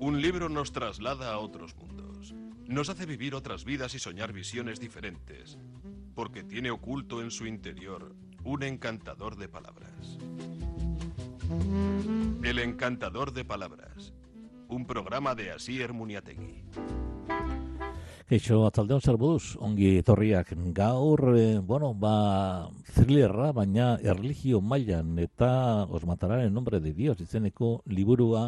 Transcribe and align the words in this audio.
Un 0.00 0.20
libro 0.20 0.48
nos 0.48 0.72
traslada 0.72 1.32
a 1.32 1.38
otros 1.38 1.76
mundos. 1.76 2.34
Nos 2.66 2.88
hace 2.88 3.06
vivir 3.06 3.34
otras 3.34 3.64
vidas 3.64 3.94
y 3.94 3.98
soñar 3.98 4.32
visiones 4.32 4.80
diferentes, 4.80 5.58
porque 6.14 6.42
tiene 6.42 6.70
oculto 6.70 7.20
en 7.20 7.30
su 7.30 7.46
interior 7.46 8.14
un 8.44 8.62
encantador 8.62 9.36
de 9.36 9.48
palabras. 9.48 10.18
El 12.42 12.58
encantador 12.58 13.32
de 13.32 13.44
palabras. 13.44 14.11
Un 14.72 14.86
programa 14.86 15.34
de 15.34 15.50
Asier 15.52 15.92
Muniategui. 15.92 16.62
Eixo, 18.32 18.62
atzaldeon 18.64 19.02
zer 19.04 19.18
buduz, 19.20 19.58
ongi 19.60 19.98
etorriak. 20.00 20.54
Gaur, 20.72 21.20
eh, 21.36 21.58
bueno, 21.58 21.90
ba, 21.92 22.70
thrillerra, 22.94 23.50
baina 23.52 23.98
erligio 24.00 24.62
mailan 24.62 25.18
eta 25.20 25.84
os 25.84 26.06
matarán 26.08 26.46
en 26.46 26.54
nombre 26.56 26.80
de 26.80 26.94
Dios, 26.96 27.20
izeneko 27.20 27.82
liburua 27.84 28.46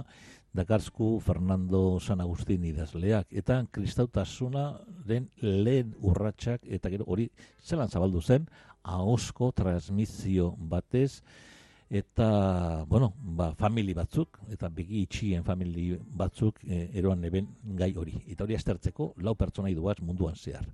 dakarzku 0.56 1.20
Fernando 1.20 2.00
San 2.00 2.22
Agustin 2.24 2.64
idazleak, 2.64 3.28
eta 3.28 3.60
kristautasuna 3.70 4.78
den 5.04 5.28
lehen 5.42 5.92
urratsak, 6.00 6.64
eta 6.64 6.88
gero 6.88 7.04
hori 7.04 7.28
zelan 7.60 7.92
zabaldu 7.92 8.22
zen, 8.22 8.48
ahosko 8.80 9.52
transmizio 9.52 10.54
batez, 10.56 11.20
eta, 11.90 12.84
bueno, 12.88 13.12
ba, 13.18 13.54
famili 13.54 13.94
batzuk, 13.94 14.38
eta 14.50 14.68
begi 14.68 15.02
itxien 15.04 15.44
famili 15.44 15.92
batzuk 16.16 16.58
e, 16.64 16.90
eroan 16.94 17.24
eben 17.24 17.48
gai 17.76 17.92
hori. 17.96 18.16
Eta 18.26 18.44
hori 18.44 18.56
aztertzeko 18.56 19.12
lau 19.22 19.34
pertsona 19.34 19.70
iduaz 19.70 20.00
munduan 20.00 20.36
zehar. 20.36 20.66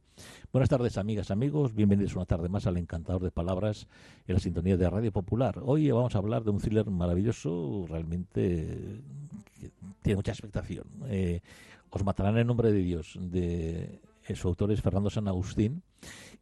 Buenas 0.52 0.68
tardes, 0.68 0.98
amigas, 0.98 1.30
amigos. 1.30 1.74
Bienvenidos 1.74 2.16
una 2.16 2.26
tarde 2.26 2.48
más 2.48 2.66
al 2.66 2.76
Encantador 2.76 3.22
de 3.22 3.30
Palabras 3.30 3.86
en 4.26 4.34
la 4.34 4.40
sintonía 4.40 4.76
de 4.76 4.88
Radio 4.88 5.12
Popular. 5.12 5.60
Hoy 5.64 5.90
vamos 5.90 6.14
a 6.14 6.18
hablar 6.18 6.44
de 6.44 6.50
un 6.50 6.58
thriller 6.58 6.86
maravilloso, 6.86 7.86
realmente 7.88 9.00
que 9.60 9.70
tiene 10.02 10.16
mucha 10.16 10.32
expectación. 10.32 10.84
Eh, 11.08 11.40
Os 11.90 12.04
matarán 12.04 12.38
en 12.38 12.46
nombre 12.46 12.70
de 12.70 12.82
Dios, 12.82 13.18
de 13.18 13.98
su 14.34 14.48
autor 14.48 14.72
es 14.72 14.80
Fernando 14.80 15.10
San 15.10 15.28
Agustín, 15.28 15.82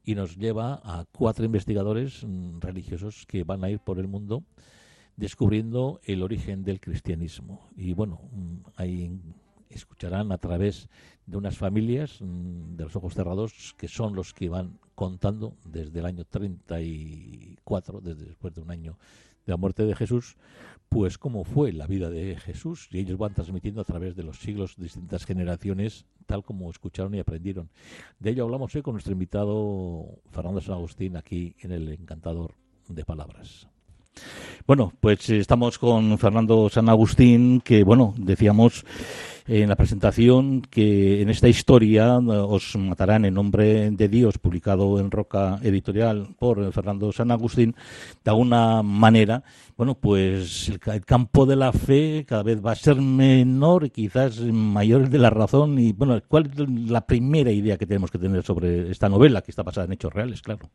y 0.04 0.14
nos 0.14 0.36
lleva 0.36 0.80
a 0.84 1.04
cuatro 1.12 1.44
investigadores 1.44 2.24
mm, 2.24 2.60
religiosos 2.60 3.26
que 3.26 3.44
van 3.44 3.62
a 3.64 3.70
ir 3.70 3.78
por 3.80 3.98
el 3.98 4.08
mundo 4.08 4.42
descubriendo 5.16 6.00
el 6.04 6.22
origen 6.22 6.62
del 6.62 6.80
cristianismo. 6.80 7.68
Y 7.76 7.92
bueno, 7.92 8.20
mm, 8.32 8.56
ahí 8.76 9.20
escucharán 9.68 10.32
a 10.32 10.38
través 10.38 10.88
de 11.26 11.36
unas 11.36 11.58
familias 11.58 12.20
mm, 12.20 12.76
de 12.76 12.84
los 12.84 12.96
ojos 12.96 13.14
cerrados 13.14 13.74
que 13.76 13.88
son 13.88 14.14
los 14.14 14.32
que 14.32 14.48
van 14.48 14.78
contando 14.94 15.56
desde 15.64 15.98
el 15.98 16.06
año 16.06 16.24
34, 16.24 18.00
desde 18.00 18.24
después 18.24 18.54
de 18.54 18.60
un 18.62 18.70
año 18.70 18.98
de 19.48 19.52
la 19.52 19.56
muerte 19.56 19.86
de 19.86 19.96
Jesús, 19.96 20.36
pues 20.90 21.16
cómo 21.16 21.42
fue 21.42 21.72
la 21.72 21.86
vida 21.86 22.10
de 22.10 22.36
Jesús 22.36 22.88
y 22.90 22.98
ellos 22.98 23.16
van 23.16 23.32
transmitiendo 23.32 23.80
a 23.80 23.84
través 23.84 24.14
de 24.14 24.22
los 24.22 24.38
siglos 24.40 24.76
distintas 24.76 25.24
generaciones 25.24 26.04
tal 26.26 26.44
como 26.44 26.70
escucharon 26.70 27.14
y 27.14 27.18
aprendieron. 27.18 27.70
De 28.18 28.30
ello 28.30 28.44
hablamos 28.44 28.74
hoy 28.74 28.82
con 28.82 28.92
nuestro 28.92 29.14
invitado 29.14 30.20
Fernando 30.30 30.60
San 30.60 30.74
Agustín 30.74 31.16
aquí 31.16 31.56
en 31.60 31.72
el 31.72 31.88
Encantador 31.88 32.56
de 32.88 33.04
Palabras. 33.06 33.68
Bueno, 34.66 34.92
pues 35.00 35.30
estamos 35.30 35.78
con 35.78 36.18
Fernando 36.18 36.68
San 36.68 36.88
Agustín, 36.88 37.62
que 37.62 37.84
bueno, 37.84 38.14
decíamos 38.18 38.84
en 39.48 39.68
la 39.70 39.76
presentación 39.76 40.60
que 40.60 41.22
en 41.22 41.30
esta 41.30 41.48
historia 41.48 42.18
eh, 42.18 42.36
os 42.36 42.76
matarán 42.76 43.24
en 43.24 43.32
nombre 43.32 43.90
de 43.90 44.08
Dios, 44.08 44.36
publicado 44.36 45.00
en 45.00 45.10
Roca 45.10 45.58
Editorial 45.62 46.28
por 46.38 46.70
Fernando 46.70 47.10
San 47.12 47.30
Agustín, 47.30 47.74
de 48.22 48.30
alguna 48.30 48.82
manera, 48.82 49.42
bueno, 49.76 49.94
pues 49.94 50.68
el, 50.68 51.04
campo 51.04 51.46
de 51.46 51.56
la 51.56 51.72
fe 51.72 52.26
cada 52.28 52.42
vez 52.42 52.64
va 52.64 52.72
a 52.72 52.76
ser 52.76 52.96
menor 52.96 53.90
quizás 53.90 54.38
mayor 54.40 55.08
de 55.08 55.18
la 55.18 55.30
razón. 55.30 55.78
Y 55.78 55.92
bueno, 55.92 56.20
¿cuál 56.28 56.50
es 56.52 56.90
la 56.90 57.06
primera 57.06 57.50
idea 57.50 57.78
que 57.78 57.86
tenemos 57.86 58.10
que 58.10 58.18
tener 58.18 58.44
sobre 58.44 58.90
esta 58.90 59.08
novela 59.08 59.40
que 59.40 59.50
está 59.50 59.62
basada 59.62 59.86
en 59.86 59.92
hechos 59.92 60.12
reales, 60.12 60.42
claro? 60.42 60.68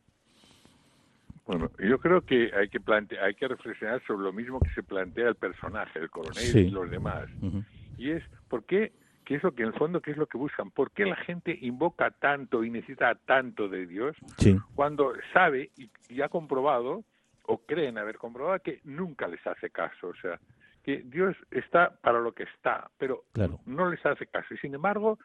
Bueno, 1.46 1.70
yo 1.78 1.98
creo 1.98 2.22
que 2.22 2.50
hay 2.54 2.68
que 2.68 2.80
plante 2.80 3.18
hay 3.20 3.34
que 3.34 3.46
reflexionar 3.48 4.02
sobre 4.06 4.24
lo 4.24 4.32
mismo 4.32 4.60
que 4.60 4.70
se 4.70 4.82
plantea 4.82 5.28
el 5.28 5.34
personaje, 5.34 5.98
el 5.98 6.10
coronel 6.10 6.42
Sí. 6.42 6.60
y 6.60 6.70
los 6.70 6.90
demás. 6.90 7.28
Y 7.98 8.10
es, 8.10 8.22
¿por 8.48 8.64
qué? 8.64 8.92
¿Qué 9.24 9.36
es 9.36 9.42
lo 9.42 9.54
que 9.54 9.62
en 9.62 9.68
el 9.68 9.74
fondo, 9.74 10.00
qué 10.02 10.10
es 10.10 10.16
lo 10.18 10.26
que 10.26 10.36
buscan? 10.36 10.70
¿Por 10.70 10.90
qué 10.90 11.06
la 11.06 11.16
gente 11.16 11.56
invoca 11.62 12.10
tanto 12.10 12.62
y 12.64 12.70
necesita 12.70 13.14
tanto 13.14 13.68
de 13.68 13.86
Dios 13.86 14.14
Sí, 14.38 14.58
cuando 14.74 15.12
sabe 15.32 15.70
y, 15.76 15.88
y 16.08 16.20
ha 16.22 16.28
comprobado, 16.28 17.04
o 17.46 17.58
creen 17.58 17.96
haber 17.98 18.16
comprobado, 18.18 18.58
que 18.60 18.80
nunca 18.84 19.26
les 19.28 19.46
hace 19.46 19.70
caso? 19.70 20.08
O 20.08 20.14
sea, 20.16 20.38
que 20.82 21.02
Dios 21.06 21.34
está 21.50 21.94
para 22.02 22.20
lo 22.20 22.32
que 22.32 22.42
está, 22.42 22.90
pero 22.98 23.24
claro. 23.32 23.60
no 23.64 23.90
les 23.90 24.04
hace 24.04 24.26
caso. 24.26 24.52
Y 24.52 24.58
sin 24.58 24.74
embargo, 24.74 25.18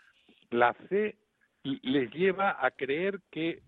la 0.49 0.73
fe 0.73 1.17
les 1.63 2.09
lleva 2.11 2.57
a 2.65 2.71
creer 2.71 3.19
que 3.31 3.61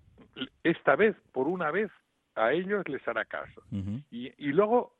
esta 0.63 0.95
vez, 0.95 1.15
por 1.33 1.47
una 1.49 1.71
vez, 1.71 1.91
a 2.35 2.53
ellos 2.53 2.87
les 2.87 3.05
hará 3.07 3.25
caso. 3.25 3.61
Y, 4.09 4.31
y 4.37 4.51
luego 4.51 4.95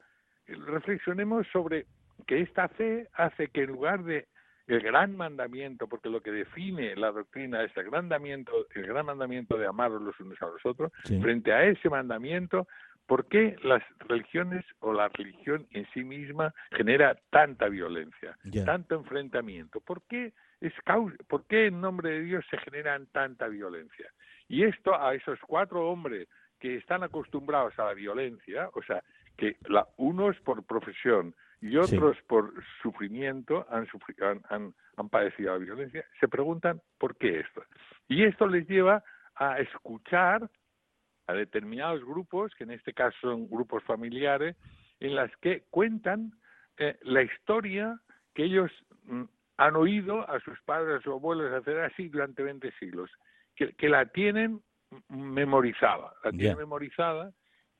reflexionemos 0.48 1.48
sobre 1.52 1.86
que 2.28 2.42
esta 2.42 2.68
fe 2.70 3.08
hace 3.14 3.48
que 3.48 3.64
en 3.64 3.72
lugar 3.72 4.04
de 4.04 4.28
el 4.68 4.80
gran 4.82 5.18
mandamiento, 5.18 5.88
porque 5.88 6.10
lo 6.10 6.22
que 6.22 6.32
define 6.32 6.96
la 6.96 7.12
doctrina 7.12 7.64
es 7.64 7.76
el 7.76 7.84
gran 7.90 8.04
mandamiento, 8.06 8.52
el 8.74 8.86
gran 8.86 9.06
mandamiento 9.06 9.58
de 9.58 9.66
amarnos 9.68 10.02
los 10.02 10.20
unos 10.20 10.42
a 10.42 10.46
los 10.46 10.66
otros, 10.66 10.92
Sí. 11.04 11.20
frente 11.22 11.52
a 11.52 11.64
ese 11.66 11.90
mandamiento, 11.90 12.68
¿por 13.06 13.28
qué 13.28 13.56
las 13.64 13.84
religiones 14.08 14.64
o 14.80 14.94
la 14.94 15.10
religión 15.10 15.68
en 15.72 15.86
sí 15.94 16.04
misma 16.04 16.54
genera 16.72 17.18
tanta 17.32 17.68
violencia, 17.68 18.38
tanto 18.66 18.96
enfrentamiento? 18.96 19.82
¿Por 19.82 20.04
qué, 20.04 20.32
es 20.62 20.74
causa, 20.86 21.18
¿Por 21.28 21.46
qué 21.48 21.66
en 21.66 21.82
nombre 21.82 22.12
de 22.12 22.22
Dios 22.22 22.46
se 22.50 22.58
generan 22.60 23.08
tanta 23.08 23.48
violencia? 23.48 24.10
Y 24.48 24.64
esto 24.64 24.96
a 24.96 25.16
esos 25.16 25.40
cuatro 25.48 25.90
hombres 25.90 26.30
que 26.62 26.78
están 26.78 27.04
acostumbrados 27.04 27.78
a 27.80 27.86
la 27.86 27.94
violencia, 27.94 28.70
o 28.76 28.84
sea, 28.84 29.04
que 29.36 29.58
la, 29.68 29.88
unos 29.98 30.40
por 30.42 30.64
profesión 30.64 31.36
y 31.60 31.76
otros 31.78 32.18
por 32.28 32.54
sufrimiento 32.82 33.66
han, 33.70 33.88
sufri- 33.88 34.22
han, 34.24 34.42
han, 34.50 34.74
han 34.96 35.10
padecido 35.10 35.54
la 35.54 35.58
violencia, 35.58 36.06
se 36.20 36.28
preguntan 36.28 36.80
por 37.00 37.18
qué 37.18 37.40
esto. 37.40 37.64
Y 38.08 38.24
esto 38.24 38.48
les 38.48 38.68
lleva 38.68 39.04
a 39.36 39.60
escuchar 39.60 40.50
a 41.28 41.34
determinados 41.34 42.04
grupos, 42.06 42.54
que 42.56 42.64
en 42.64 42.72
este 42.72 42.94
caso 42.94 43.18
son 43.22 43.50
grupos 43.50 43.84
familiares, 43.84 44.56
en 45.00 45.16
las 45.16 45.36
que 45.38 45.64
cuentan 45.70 46.32
eh, 46.78 46.98
la 47.04 47.24
historia 47.24 48.00
que 48.36 48.44
ellos 48.44 48.72
mm, 49.04 49.24
han 49.58 49.76
oído 49.76 50.30
a 50.30 50.40
sus 50.42 50.60
padres, 50.62 51.00
a 51.00 51.02
sus 51.02 51.14
abuelos 51.14 51.52
hacer 51.54 51.80
así 51.80 52.10
durante 52.10 52.44
20 52.44 52.72
siglos, 52.74 53.10
que, 53.56 53.74
que 53.74 53.90
la 53.90 54.06
tienen 54.08 54.62
memorizada, 55.10 56.14
la 56.24 56.32
tienen 56.32 56.52
Ya. 56.54 56.56
memorizada 56.58 57.32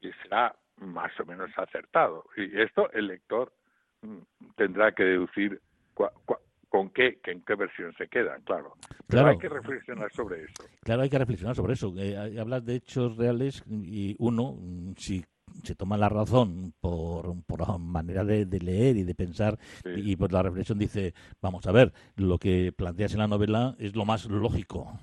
y 0.02 0.10
será 0.24 0.56
más 0.78 1.12
o 1.20 1.26
menos 1.26 1.50
acertado. 1.58 2.26
Y 2.38 2.60
esto 2.62 2.92
el 2.92 3.08
lector 3.08 3.54
mm, 4.02 4.18
tendrá 4.56 4.92
que 4.94 5.04
deducir 5.04 5.62
cua- 5.96 6.12
cua- 6.26 6.40
con 6.70 6.90
qué, 6.90 7.20
en 7.26 7.42
qué 7.42 7.56
versión 7.56 7.94
se 7.98 8.08
quedan, 8.08 8.42
claro. 8.44 8.74
Pero 8.90 9.06
Claro. 9.08 9.28
hay 9.30 9.38
que 9.38 9.50
reflexionar 9.50 10.12
sobre 10.14 10.44
eso. 10.44 10.64
Claro, 10.84 11.02
hay 11.02 11.10
que 11.10 11.20
reflexionar 11.20 11.56
sobre 11.56 11.74
eso. 11.74 11.94
Eh, 11.98 12.40
hablas 12.40 12.66
de 12.66 12.76
hechos 12.76 13.18
reales 13.18 13.64
y 13.70 14.16
uno, 14.20 14.54
mm, 14.58 14.94
si 14.98 15.24
se 15.64 15.76
toma 15.76 15.98
la 15.98 16.08
razón 16.08 16.74
por, 16.80 17.34
por 17.46 17.68
la 17.68 17.78
manera 17.78 18.24
de, 18.24 18.46
de 18.46 18.60
leer 18.60 18.96
y 18.96 19.04
de 19.04 19.14
pensar 19.14 19.60
Sí. 19.84 19.90
y 19.98 20.16
por 20.16 20.32
la 20.32 20.42
reflexión 20.44 20.80
dice, 20.80 21.14
vamos 21.42 21.68
a 21.68 21.74
ver, 21.74 21.92
lo 22.16 22.38
que 22.40 22.72
planteas 22.72 23.12
en 23.14 23.20
la 23.20 23.28
novela 23.28 23.76
es 23.78 23.94
lo 23.96 24.06
más 24.06 24.26
lógico, 24.28 24.98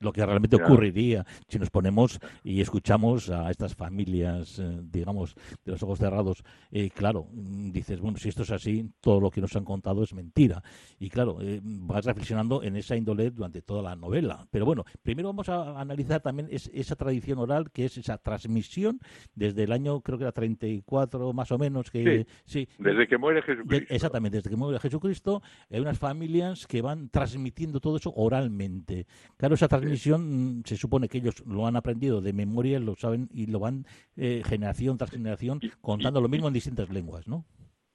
lo 0.00 0.12
que 0.12 0.24
realmente 0.24 0.56
Claro. 0.56 0.72
ocurriría 0.72 1.24
si 1.48 1.58
nos 1.58 1.70
ponemos 1.70 2.18
y 2.42 2.60
escuchamos 2.60 3.30
a 3.30 3.50
estas 3.50 3.74
familias, 3.74 4.58
eh, 4.58 4.80
digamos, 4.90 5.34
de 5.64 5.72
los 5.72 5.82
ojos 5.82 5.98
cerrados. 5.98 6.42
Eh, 6.70 6.90
claro, 6.90 7.26
mm, 7.32 7.70
dices, 7.70 8.00
bueno, 8.00 8.18
si 8.18 8.28
esto 8.28 8.42
es 8.42 8.50
así, 8.50 8.90
todo 9.00 9.20
lo 9.20 9.30
que 9.30 9.40
nos 9.40 9.54
han 9.56 9.64
contado 9.64 10.02
es 10.02 10.12
mentira. 10.12 10.62
Y 10.98 11.08
claro, 11.10 11.38
eh, 11.40 11.60
vas 11.62 12.04
reflexionando 12.04 12.62
en 12.62 12.76
esa 12.76 12.96
índole 12.96 13.30
durante 13.30 13.62
toda 13.62 13.82
la 13.82 13.96
novela. 13.96 14.46
Pero 14.50 14.66
bueno, 14.66 14.84
primero 15.02 15.28
vamos 15.28 15.48
a 15.48 15.80
analizar 15.80 16.20
también 16.20 16.48
es- 16.50 16.70
esa 16.74 16.96
tradición 16.96 17.38
oral, 17.38 17.70
que 17.70 17.84
es 17.86 17.96
esa 17.96 18.18
transmisión 18.18 19.00
desde 19.34 19.62
el 19.64 19.72
año, 19.72 20.00
creo 20.00 20.18
que 20.18 20.24
era 20.24 20.32
34 20.32 21.32
más 21.32 21.50
o 21.52 21.58
menos, 21.58 21.90
que 21.90 22.26
sí, 22.44 22.68
Desde 22.78 23.06
que 23.06 23.16
muere 23.16 23.40
de- 23.40 23.46
Jesucristo. 23.46 23.94
exactamente, 23.94 24.38
desde 24.38 24.50
que 24.50 24.56
muere 24.56 24.78
Jesucristo, 24.80 25.42
hay 25.70 25.80
unas 25.80 25.98
familias 25.98 26.66
que 26.66 26.82
van 26.82 27.08
transmitiendo 27.08 27.80
todo 27.80 27.96
eso 27.96 28.12
oralmente. 28.14 29.06
Claro, 29.36 29.54
esa 29.54 29.68
transmisión 29.68 29.83
mm, 29.84 30.62
se 30.64 30.76
supone 30.76 31.08
que 31.08 31.18
ellos 31.18 31.44
lo 31.46 31.66
han 31.66 31.76
aprendido 31.76 32.20
de 32.20 32.32
memoria, 32.32 32.78
lo 32.80 32.94
saben 32.96 33.28
y 33.32 33.46
lo 33.46 33.58
van 33.60 33.84
eh, 34.16 34.42
generación 34.44 34.98
tras 34.98 35.10
generación 35.10 35.60
contando 35.80 36.20
lo 36.20 36.28
mismo 36.28 36.48
en 36.48 36.54
distintas 36.54 36.90
lenguas, 36.90 37.26
¿no? 37.28 37.44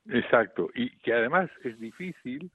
Exacto, 0.07 0.69
y 0.73 0.89
que 0.99 1.13
además 1.13 1.49
es 1.63 1.79
difícil 1.79 2.51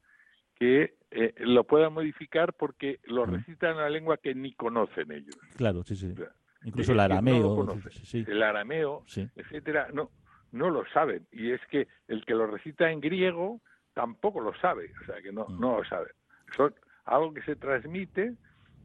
que 0.59 0.97
eh, 1.11 1.35
lo 1.39 1.65
puedan 1.65 1.93
modificar 1.93 2.53
porque 2.55 3.01
lo 3.05 3.27
recitan 3.27 3.71
en 3.73 3.77
una 3.77 3.89
lengua 3.91 4.17
que 4.19 4.35
ni 4.35 4.53
conocen 4.55 5.13
ellos. 5.13 5.37
Claro, 5.57 5.83
sí, 5.85 5.95
sí. 5.97 6.11
O 6.13 6.17
sea, 6.17 6.33
Incluso 6.65 6.93
el 6.93 6.97
no 6.99 7.03
arameo. 7.03 7.79
sí, 7.91 8.07
sí, 8.07 8.25
El 8.27 8.43
arameo, 8.43 9.03
sí. 9.07 9.29
etcétera, 9.37 9.89
no, 9.93 10.11
no 10.53 10.71
lo 10.71 10.85
saben. 10.93 11.27
Y 11.31 11.51
es 11.51 11.61
que 11.71 11.87
el 12.09 12.25
que 12.25 12.35
lo 12.35 12.47
recita 12.47 12.91
en 12.91 13.01
griego 13.01 13.61
tampoco 13.93 14.41
lo 14.41 14.55
sabe, 14.61 14.91
o 15.03 15.05
sea, 15.07 15.21
que 15.23 15.31
no, 15.33 15.47
Mm. 15.49 15.61
no 15.61 15.77
lo 15.79 15.85
sabe. 15.85 16.11
Son 16.57 16.75
algo 17.05 17.35
que 17.35 17.43
se 17.43 17.55
transmite 17.57 18.35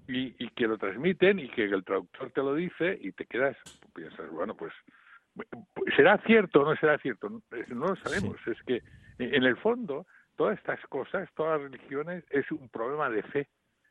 y, 0.10 0.36
y 0.44 0.50
que 0.50 0.68
lo 0.68 0.78
transmiten 0.78 1.40
y 1.40 1.50
que 1.50 1.66
el 1.66 1.84
traductor 1.84 2.32
te 2.32 2.42
lo 2.42 2.56
dice 2.56 2.98
y 3.00 3.12
te 3.12 3.26
quedas, 3.26 3.56
piensas, 3.94 4.30
bueno, 4.32 4.56
pues, 4.56 4.74
¿será 5.96 6.18
cierto 6.26 6.62
o 6.62 6.66
no 6.66 6.76
será 6.78 6.98
cierto? 6.98 7.30
No 7.30 7.88
lo 7.88 7.96
sabemos. 7.98 8.36
Es 8.48 8.62
que 8.64 8.82
en 9.20 9.44
el 9.44 9.56
fondo 9.58 10.08
todas 10.36 10.58
estas 10.58 10.80
cosas, 10.88 11.30
todas 11.36 11.62
las 11.62 11.72
religiones, 11.72 12.24
es 12.32 12.50
un 12.52 12.70
problema 12.70 13.10
de 13.10 13.22
fe. 13.24 13.48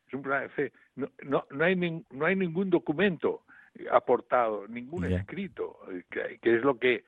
Es 0.09 0.15
un 0.15 0.23
problema 0.23 0.43
de 0.43 0.49
fe. 0.51 0.73
No, 0.97 1.09
no, 1.23 1.47
no, 1.51 1.65
hay, 1.65 1.77
nin- 1.77 2.05
no 2.11 2.27
hay 2.27 2.35
ningún 2.35 2.69
documento 2.71 3.45
aportado, 3.93 4.67
ningún 4.67 5.05
escrito, 5.21 5.79
eh, 5.93 6.03
que, 6.11 6.39
que 6.43 6.57
es 6.57 6.63
lo 6.65 6.79
que 6.79 7.05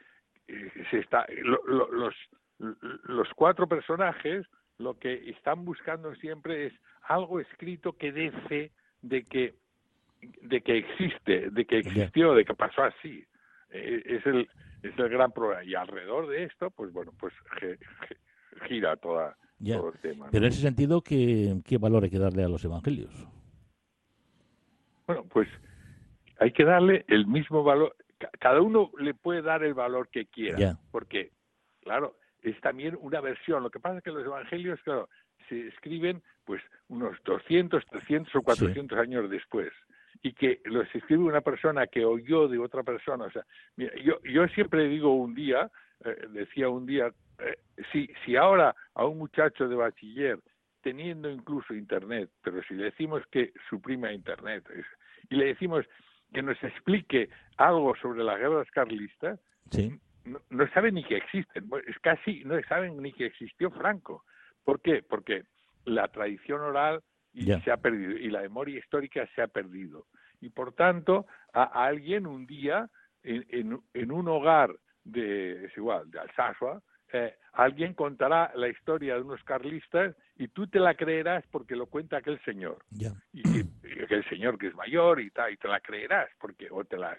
eh, 0.46 0.84
se 0.90 0.98
está. 1.00 1.26
lo- 1.42 1.64
lo- 1.66 1.90
los, 1.90 2.14
los 2.58 3.28
cuatro 3.34 3.66
personajes 3.66 4.46
lo 4.78 4.98
que 4.98 5.30
están 5.30 5.64
buscando 5.64 6.14
siempre 6.16 6.66
es 6.66 6.72
algo 7.02 7.40
escrito 7.40 7.94
que 7.96 8.12
dé 8.12 8.30
fe 8.48 8.70
de 9.02 9.24
que 9.24 9.54
de 10.42 10.60
que 10.60 10.76
existe, 10.78 11.50
de 11.50 11.64
que 11.64 11.78
existió, 11.78 12.34
de 12.34 12.44
que 12.44 12.54
pasó 12.54 12.82
así. 12.82 13.24
Eh, 13.70 14.02
es 14.04 14.26
el 14.26 14.48
es 14.82 14.98
el 14.98 15.08
gran 15.08 15.30
problema 15.32 15.62
y 15.64 15.74
alrededor 15.74 16.26
de 16.28 16.44
esto, 16.44 16.70
pues 16.70 16.92
bueno, 16.92 17.12
pues 17.18 17.32
ge- 17.58 17.78
ge- 17.78 18.66
gira 18.68 18.96
toda 18.96 19.36
Ya. 19.58 19.76
todo 19.76 19.92
el 19.92 19.98
tema. 20.00 20.26
¿no? 20.26 20.32
Pero 20.32 20.44
en 20.46 20.52
ese 20.52 20.62
sentido, 20.62 21.02
¿qué, 21.02 21.54
¿qué 21.64 21.78
valor 21.78 22.04
hay 22.04 22.10
que 22.10 22.18
darle 22.18 22.44
a 22.44 22.48
los 22.48 22.64
evangelios? 22.64 23.12
Bueno, 25.06 25.24
pues 25.24 25.48
hay 26.38 26.52
que 26.52 26.64
darle 26.64 27.04
el 27.08 27.26
mismo 27.26 27.62
valor. 27.62 27.94
Ca- 28.18 28.30
Cada 28.38 28.60
uno 28.60 28.90
le 28.98 29.14
puede 29.14 29.42
dar 29.42 29.62
el 29.64 29.74
valor 29.74 30.08
que 30.08 30.26
quiera, 30.26 30.58
Ya. 30.58 30.78
porque, 30.90 31.30
claro, 31.82 32.16
es 32.42 32.58
también 32.60 32.96
una 33.00 33.20
versión. 33.20 33.62
Lo 33.62 33.70
que 33.70 33.80
pasa 33.80 33.98
es 33.98 34.04
que 34.04 34.10
los 34.12 34.24
evangelios, 34.24 34.80
claro, 34.82 35.08
se 35.50 35.68
escriben 35.68 36.22
pues 36.46 36.62
unos 36.88 37.22
200, 37.24 37.84
300 37.86 38.34
o 38.36 38.42
400 38.42 38.98
años 38.98 39.28
después 39.28 39.70
y 40.22 40.32
que 40.32 40.60
los 40.64 40.86
escribe 40.94 41.22
una 41.24 41.40
persona 41.42 41.86
que 41.86 42.04
oyó 42.04 42.48
de 42.48 42.58
otra 42.58 42.82
persona. 42.82 43.24
O 43.26 43.30
sea, 43.30 43.44
mira, 43.76 43.92
yo, 44.02 44.18
yo 44.24 44.46
siempre 44.48 44.88
digo 44.88 45.14
un 45.14 45.34
día, 45.34 45.70
eh, 46.04 46.26
decía 46.30 46.68
un 46.68 46.86
día, 46.86 47.10
eh, 47.38 47.56
si, 47.92 48.08
si 48.24 48.36
ahora 48.36 48.74
a 48.94 49.04
un 49.04 49.18
muchacho 49.18 49.68
de 49.68 49.76
bachiller, 49.76 50.38
teniendo 50.82 51.28
incluso 51.30 51.74
Internet, 51.74 52.30
pero 52.42 52.62
si 52.62 52.74
le 52.74 52.84
decimos 52.84 53.22
que 53.30 53.52
suprima 53.68 54.12
Internet 54.12 54.64
es- 54.74 54.86
y 55.28 55.36
le 55.36 55.46
decimos 55.46 55.84
que 56.32 56.42
nos 56.42 56.62
explique 56.62 57.28
algo 57.58 57.94
sobre 57.96 58.22
las 58.24 58.38
guerras 58.38 58.70
carlistas, 58.70 59.38
Sí. 59.70 59.98
no, 60.24 60.40
no 60.50 60.68
saben 60.72 60.94
ni 60.94 61.04
que 61.04 61.16
existen. 61.16 61.68
Es 61.86 61.98
casi 62.00 62.44
no 62.44 62.60
saben 62.68 62.96
ni 63.02 63.12
que 63.12 63.26
existió 63.26 63.70
Franco. 63.70 64.24
¿Por 64.64 64.80
qué? 64.80 65.02
Porque 65.02 65.44
la 65.84 66.08
tradición 66.08 66.60
oral 66.60 67.00
y 67.32 67.44
Ya. 67.46 67.60
se 67.62 67.70
ha 67.70 67.76
perdido 67.76 68.12
y 68.12 68.28
la 68.30 68.40
memoria 68.42 68.78
histórica 68.78 69.26
se 69.34 69.42
ha 69.42 69.46
perdido. 69.48 70.06
Y 70.40 70.50
por 70.50 70.72
tanto, 70.74 71.26
a, 71.52 71.64
a 71.64 71.86
alguien 71.86 72.26
un 72.26 72.46
día 72.46 72.88
en, 73.22 73.44
en- 73.50 73.80
en 73.94 74.12
un 74.12 74.28
hogar 74.28 74.74
de 75.04 75.64
es 75.66 75.76
igual 75.76 76.10
de 76.10 76.18
Alsasua, 76.20 76.82
eh, 77.12 77.34
alguien 77.54 77.94
contará 77.94 78.52
la 78.54 78.68
historia 78.68 79.16
de 79.16 79.22
unos 79.22 79.42
carlistas 79.44 80.14
y 80.36 80.48
tú 80.48 80.66
te 80.68 80.78
la 80.78 80.94
creerás 80.94 81.44
porque 81.50 81.74
lo 81.74 81.86
cuenta 81.86 82.18
aquel 82.18 82.38
señor 82.44 82.84
Ya. 82.90 83.10
y, 83.32 83.60
y- 83.60 84.02
aquel 84.04 84.24
señor 84.28 84.58
que 84.58 84.68
es 84.68 84.74
mayor 84.74 85.20
y 85.20 85.30
tal, 85.30 85.52
y 85.52 85.56
te 85.56 85.68
la 85.68 85.80
creerás, 85.80 86.28
porque, 86.38 86.68
o 86.70 86.84
te 86.84 86.96
la 86.96 87.16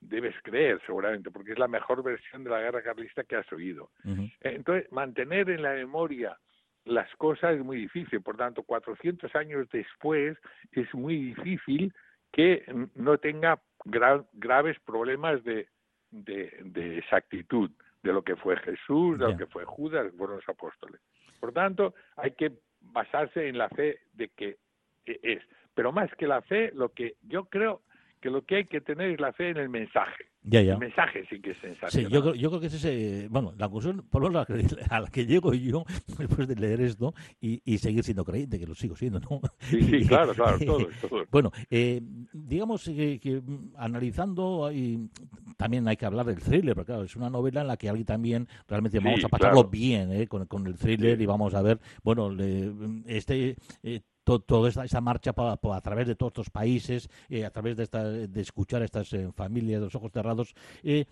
debes 0.00 0.34
creer 0.42 0.80
seguramente, 0.86 1.30
porque 1.30 1.52
es 1.52 1.58
la 1.58 1.68
mejor 1.68 2.02
versión 2.02 2.44
de 2.44 2.50
la 2.50 2.60
guerra 2.60 2.82
carlista 2.82 3.24
que 3.24 3.36
has 3.36 3.50
oído. 3.52 3.90
Ujú. 4.04 4.22
Eh, 4.40 4.54
Entonces, 4.56 4.90
mantener 4.92 5.48
en 5.50 5.62
la 5.62 5.72
memoria 5.74 6.36
las 6.84 7.08
cosas 7.16 7.54
es 7.56 7.64
muy 7.64 7.78
difícil, 7.78 8.20
por 8.20 8.36
tanto, 8.36 8.62
400 8.62 9.34
años 9.36 9.68
después 9.70 10.36
es 10.72 10.92
muy 10.94 11.16
difícil 11.34 11.94
que 12.32 12.64
no 12.94 13.16
tenga 13.18 13.60
gra- 13.84 14.26
graves 14.32 14.78
problemas 14.80 15.42
de, 15.44 15.68
de, 16.10 16.52
de 16.64 16.98
exactitud 16.98 17.70
de 18.02 18.12
lo 18.12 18.22
que 18.22 18.36
fue 18.36 18.56
Jesús, 18.58 19.18
de 19.18 19.24
lo 19.24 19.36
que 19.36 19.46
fue 19.46 19.64
Judas, 19.64 20.12
fueron 20.18 20.36
los 20.36 20.48
apóstoles. 20.48 21.00
Por 21.40 21.52
tanto, 21.52 21.94
hay 22.16 22.32
que 22.32 22.52
basarse 22.80 23.48
en 23.48 23.56
la 23.56 23.68
fe 23.70 24.00
de 24.12 24.28
que 24.28 24.58
e- 25.06 25.20
es. 25.22 25.42
Pero 25.74 25.90
más 25.90 26.14
que 26.16 26.26
la 26.26 26.42
fe, 26.42 26.70
lo 26.74 26.90
que 26.90 27.16
yo 27.22 27.46
creo 27.46 27.82
que 28.24 28.30
lo 28.30 28.40
que 28.42 28.56
hay 28.56 28.64
que 28.64 28.80
tener 28.80 29.10
es 29.10 29.20
la 29.20 29.34
fe 29.34 29.50
en 29.50 29.58
el 29.58 29.68
mensaje. 29.68 30.24
Ya, 30.44 30.62
ya. 30.62 30.72
El 30.74 30.78
mensaje 30.78 31.26
sí 31.28 31.40
que 31.40 31.50
es 31.50 31.56
Sí, 31.58 31.66
sensacional. 31.66 32.10
yo 32.10 32.22
creo, 32.22 32.34
yo 32.34 32.48
creo 32.48 32.60
que 32.60 32.66
es 32.68 32.74
ese, 32.74 33.28
bueno, 33.28 33.52
la 33.58 33.66
conclusión, 33.66 34.02
por 34.10 34.22
lo 34.22 34.28
menos 34.28 34.46
a 34.90 35.00
la 35.00 35.08
que, 35.10 35.26
llego 35.26 35.52
yo 35.52 35.84
después 36.18 36.48
de 36.48 36.56
leer 36.56 36.80
esto 36.80 37.12
y, 37.38 37.60
y 37.66 37.76
seguir 37.76 38.02
siendo 38.02 38.24
creyente, 38.24 38.58
que 38.58 38.66
lo 38.66 38.74
sigo 38.74 38.96
siendo, 38.96 39.20
¿no? 39.20 39.42
Sí, 39.60 39.82
sí, 39.82 40.04
claro, 40.08 40.32
claro, 40.34 40.58
todos, 40.64 40.88
todos. 41.02 41.28
Bueno, 41.30 41.50
eh, 41.68 42.00
digamos 42.32 42.84
que, 42.84 43.20
que, 43.20 43.42
analizando, 43.76 44.64
hay- 44.66 45.06
también 45.58 45.86
hay 45.86 45.96
que 45.98 46.06
hablar 46.06 46.24
del 46.24 46.40
thriller, 46.42 46.74
porque 46.74 46.92
claro, 46.92 47.04
es 47.04 47.16
una 47.16 47.28
novela 47.28 47.60
en 47.60 47.66
la 47.66 47.76
que 47.76 47.90
alguien 47.90 48.06
también 48.06 48.48
realmente 48.66 48.98
Sí, 49.00 49.04
vamos 49.04 49.22
a 49.24 49.28
pasarlo 49.28 49.56
claro. 49.56 49.68
bien 49.68 50.12
eh, 50.12 50.26
con, 50.26 50.46
con 50.46 50.66
el 50.66 50.76
thriller 50.78 51.18
Sí. 51.18 51.22
y 51.22 51.26
vamos 51.26 51.54
a 51.54 51.60
ver, 51.60 51.78
bueno, 52.02 52.30
le- 52.30 52.72
este... 53.06 53.56
eh, 53.82 54.00
to- 54.24 54.40
toda 54.40 54.68
esta, 54.68 54.84
esta 54.84 55.00
marcha 55.00 55.32
pa- 55.32 55.56
pa- 55.56 55.76
a 55.76 55.80
través 55.80 56.06
de 56.06 56.16
todos 56.16 56.30
estos 56.30 56.50
países, 56.50 57.08
eh, 57.28 57.44
a 57.44 57.50
través 57.50 57.76
de, 57.76 57.82
esta, 57.84 58.02
de 58.04 58.40
escuchar 58.40 58.82
a 58.82 58.84
estas 58.86 59.12
eh, 59.12 59.30
familias 59.34 59.80
de 59.80 59.86
los 59.86 59.94
ojos 59.94 60.10
cerrados. 60.12 60.54
Eh, 60.82 61.04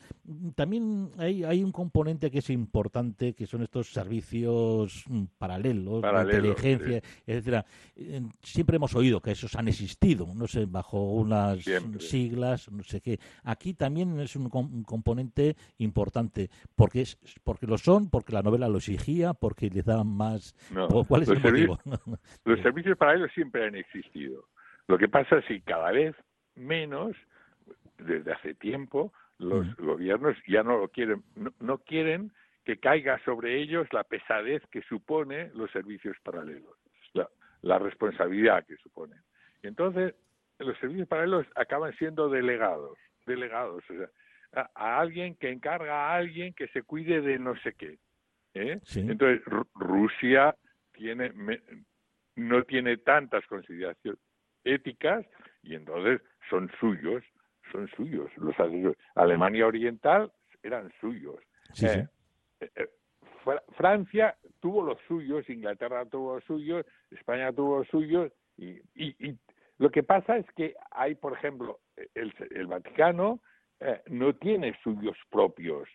también 0.54 1.10
hay, 1.18 1.44
hay 1.44 1.62
un 1.62 1.72
componente 1.72 2.30
que 2.30 2.38
es 2.38 2.50
importante, 2.50 3.34
que 3.34 3.46
son 3.46 3.62
estos 3.62 3.92
servicios 3.92 5.04
mm, 5.08 5.22
paralelos, 5.38 6.02
de 6.02 6.08
inteligencia, 6.22 7.02
etcétera. 7.26 7.64
Eh, 7.96 8.22
siempre 8.42 8.76
hemos 8.76 8.94
oído 8.94 9.20
que 9.20 9.32
esos 9.32 9.54
han 9.56 9.68
existido, 9.68 10.28
no 10.34 10.46
sé, 10.46 10.66
bajo 10.66 11.02
unas 11.12 11.62
Siempre. 11.62 12.00
siglas, 12.00 12.70
no 12.70 12.82
sé 12.82 13.00
qué. 13.00 13.18
Aquí 13.44 13.74
también 13.74 14.18
es 14.20 14.36
un, 14.36 14.48
com- 14.48 14.72
un 14.72 14.84
componente 14.84 15.56
importante, 15.78 16.50
porque 16.74 17.02
es 17.02 17.18
porque 17.44 17.66
lo 17.66 17.78
son, 17.78 18.08
porque 18.08 18.32
la 18.32 18.42
novela 18.42 18.68
lo 18.68 18.78
exigía, 18.78 19.34
porque 19.34 19.68
le 19.70 19.82
da 19.82 20.02
más. 20.04 20.54
No, 20.70 20.88
¿Cuál 21.04 21.22
es 21.22 21.28
el 21.28 21.40
motivo? 21.40 21.78
Los 22.44 22.60
servicios 22.60 22.96
paralelos 23.02 23.32
siempre 23.32 23.66
han 23.66 23.74
existido. 23.74 24.44
Lo 24.86 24.96
que 24.98 25.08
pasa 25.08 25.38
es 25.38 25.44
que 25.46 25.60
cada 25.62 25.90
vez 25.90 26.14
menos, 26.54 27.16
desde 27.98 28.32
hace 28.32 28.54
tiempo, 28.54 29.12
los 29.38 29.66
Mm. 29.66 29.84
gobiernos 29.84 30.36
ya 30.46 30.62
no 30.62 30.78
lo 30.78 30.88
quieren, 30.88 31.22
no, 31.34 31.50
no 31.60 31.78
quieren 31.78 32.30
que 32.64 32.78
caiga 32.78 33.18
sobre 33.24 33.60
ellos 33.60 33.88
la 33.92 34.04
pesadez 34.04 34.62
que 34.70 34.82
supone 34.82 35.50
los 35.54 35.70
servicios 35.72 36.16
paralelos, 36.22 36.76
la, 37.12 37.28
la 37.62 37.78
responsabilidad 37.78 38.64
que 38.66 38.76
supone. 38.76 39.16
Y 39.62 39.66
entonces, 39.66 40.14
los 40.58 40.78
servicios 40.78 41.08
paralelos 41.08 41.46
acaban 41.56 41.92
siendo 41.94 42.28
delegados, 42.28 42.96
delegados, 43.26 43.82
o 43.90 43.94
sea, 43.94 44.08
a, 44.54 44.70
a 44.74 45.00
alguien 45.00 45.34
que 45.36 45.50
encarga 45.50 45.92
a 46.10 46.14
alguien 46.14 46.54
que 46.54 46.68
se 46.68 46.82
cuide 46.82 47.20
de 47.20 47.38
no 47.38 47.56
sé 47.62 47.72
qué. 47.74 47.98
¿eh? 48.54 48.78
Sí. 48.84 49.00
Entonces, 49.00 49.44
Ru- 49.46 49.66
Rusia 49.74 50.54
tiene 50.92 51.32
me- 51.32 51.62
no 52.36 52.62
tiene 52.64 52.96
tantas 52.98 53.46
consideraciones 53.46 54.20
éticas 54.64 55.26
y 55.62 55.74
entonces 55.74 56.20
son 56.48 56.70
suyos, 56.80 57.22
son 57.70 57.88
suyos. 57.96 58.30
Los. 58.36 58.54
Alemania 59.14 59.66
Oriental 59.66 60.32
eran 60.62 60.92
suyos. 61.00 61.36
Sí, 61.72 61.86
sí. 61.88 62.00
Eh, 62.60 62.70
eh, 62.76 62.88
Fra- 63.44 63.62
Francia 63.76 64.36
tuvo 64.60 64.84
los 64.84 64.98
suyos, 65.08 65.48
Inglaterra 65.50 66.04
tuvo 66.06 66.36
los 66.36 66.44
suyos, 66.44 66.86
España 67.10 67.52
tuvo 67.52 67.78
los 67.78 67.88
suyos 67.88 68.32
y, 68.56 68.78
y- 68.94 69.16
y 69.18 69.36
lo 69.78 69.90
que 69.90 70.02
pasa 70.04 70.36
es 70.36 70.46
que 70.52 70.74
hay, 70.92 71.16
por 71.16 71.32
ejemplo, 71.32 71.80
el, 72.14 72.32
el 72.52 72.66
Vaticano 72.68 73.40
eh, 73.80 74.00
no 74.06 74.32
tiene 74.36 74.78
suyos 74.84 75.16
propios. 75.28 75.88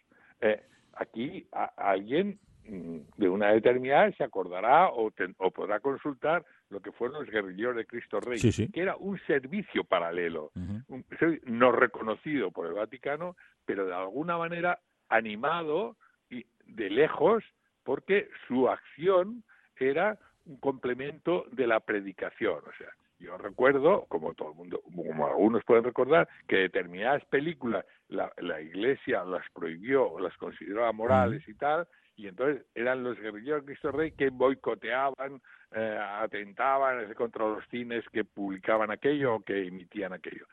Aquí 0.93 1.47
a- 1.53 1.71
alguien 1.77 2.39
de 2.69 3.29
una 3.29 3.51
determinada 3.51 4.11
se 4.13 4.23
acordará 4.23 4.89
o, 4.89 5.11
ten- 5.11 5.35
o 5.37 5.51
podrá 5.51 5.79
consultar 5.79 6.43
lo 6.69 6.81
que 6.81 6.91
fueron 6.91 7.21
los 7.23 7.31
guerrilleros 7.31 7.75
de 7.75 7.85
Cristo 7.85 8.19
Rey, 8.19 8.37
Sí, 8.39 8.51
sí. 8.51 8.69
que 8.71 8.81
era 8.81 8.95
un 8.97 9.17
servicio 9.27 9.83
paralelo, 9.83 10.51
un 10.55 11.05
servicio 11.17 11.43
no 11.51 11.71
reconocido 11.71 12.51
por 12.51 12.67
el 12.67 12.73
Vaticano, 12.73 13.35
pero 13.65 13.85
de 13.85 13.93
alguna 13.93 14.37
manera 14.37 14.79
animado 15.09 15.95
y 16.29 16.45
de 16.65 16.89
lejos, 16.89 17.43
porque 17.83 18.29
su 18.47 18.67
acción 18.69 19.43
era 19.77 20.17
un 20.45 20.57
complemento 20.57 21.45
de 21.51 21.67
la 21.67 21.79
predicación. 21.79 22.59
O 22.59 22.73
sea, 22.77 22.87
yo 23.19 23.37
recuerdo, 23.37 24.05
como 24.09 24.33
todo 24.33 24.49
el 24.51 24.55
mundo, 24.55 24.81
como 24.93 25.25
algunos 25.27 25.63
pueden 25.63 25.83
recordar, 25.85 26.27
que 26.47 26.57
determinadas 26.57 27.23
películas 27.25 27.85
la, 28.09 28.31
la 28.37 28.61
Iglesia 28.61 29.23
las 29.23 29.43
prohibió 29.53 30.07
o 30.09 30.19
las 30.19 30.35
consideró 30.37 30.85
amorales 30.85 31.47
y 31.47 31.53
tal, 31.55 31.87
y 32.17 32.27
entonces 32.27 32.65
eran 32.73 33.03
los 33.03 33.17
guerrilleros 33.19 33.61
de 33.61 33.73
Cristo 33.73 33.91
Rey 33.91 34.11
que 34.11 34.29
boicoteaban 34.29 35.39
eh, 35.71 35.99
atentaban 35.99 37.13
contra 37.13 37.47
los 37.47 37.63
cines 37.67 38.03
que 38.11 38.25
publicaban 38.25 38.89
aquello 38.89 39.35
o 39.35 39.39
que 39.39 39.67
emitían 39.67 40.13
aquello. 40.13 40.47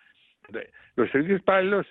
Los 0.94 1.10
servicios 1.10 1.42
paralelos, 1.42 1.86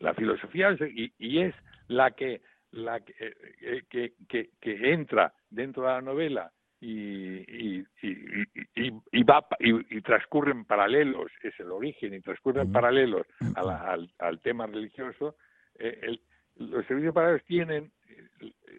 la 0.00 0.12
filosofía, 0.14 0.76
y, 0.80 1.12
y 1.18 1.42
es 1.42 1.54
la 1.86 2.10
que 2.10 2.42
la 2.72 2.98
que, 2.98 3.14
eh, 3.20 3.84
que, 3.88 4.14
que, 4.28 4.50
que, 4.60 4.92
entra 4.92 5.32
dentro 5.48 5.84
de 5.84 5.88
la 5.90 6.00
novela 6.00 6.52
y, 6.80 7.76
y, 7.76 7.86
y, 8.02 8.92
y 9.12 9.22
va 9.22 9.46
y, 9.60 10.00
transcurren 10.00 10.64
paralelos, 10.64 11.30
es 11.42 11.58
el 11.60 11.70
origen, 11.70 12.14
y 12.14 12.20
transcurren 12.20 12.72
paralelos 12.72 13.26
al, 13.54 14.10
al, 14.18 14.40
tema 14.40 14.66
religioso, 14.66 15.36
eh, 15.78 16.00
el, 16.02 16.20
los 16.56 16.84
servicios 16.86 17.14
paralelos 17.14 17.44
tienen, 17.44 17.92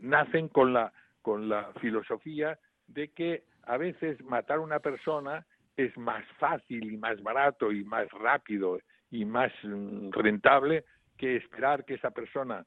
nacen 0.02 0.48
con 0.50 0.74
la, 0.74 0.92
con 1.22 1.50
la 1.50 1.72
filosofía 1.82 2.60
de 2.88 3.10
que 3.10 3.44
a 3.64 3.78
veces 3.78 4.24
matar 4.24 4.58
a 4.58 4.62
una 4.62 4.80
persona 4.80 5.46
es 5.78 5.96
más 5.98 6.24
fácil 6.38 6.92
y 6.92 6.98
más 6.98 7.22
barato 7.22 7.72
y 7.72 7.84
más 7.84 8.10
rápido 8.12 8.80
y 9.12 9.26
más 9.26 9.52
mm, 9.64 10.12
rentable 10.12 10.86
que 11.18 11.38
esperar 11.38 11.86
que 11.86 11.96
esa 11.96 12.12
persona 12.12 12.66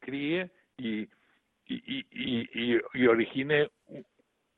críe 0.00 0.50
y, 0.76 1.02
y, 1.66 2.06
y, 2.10 2.80
y, 2.94 3.06
origine 3.06 3.70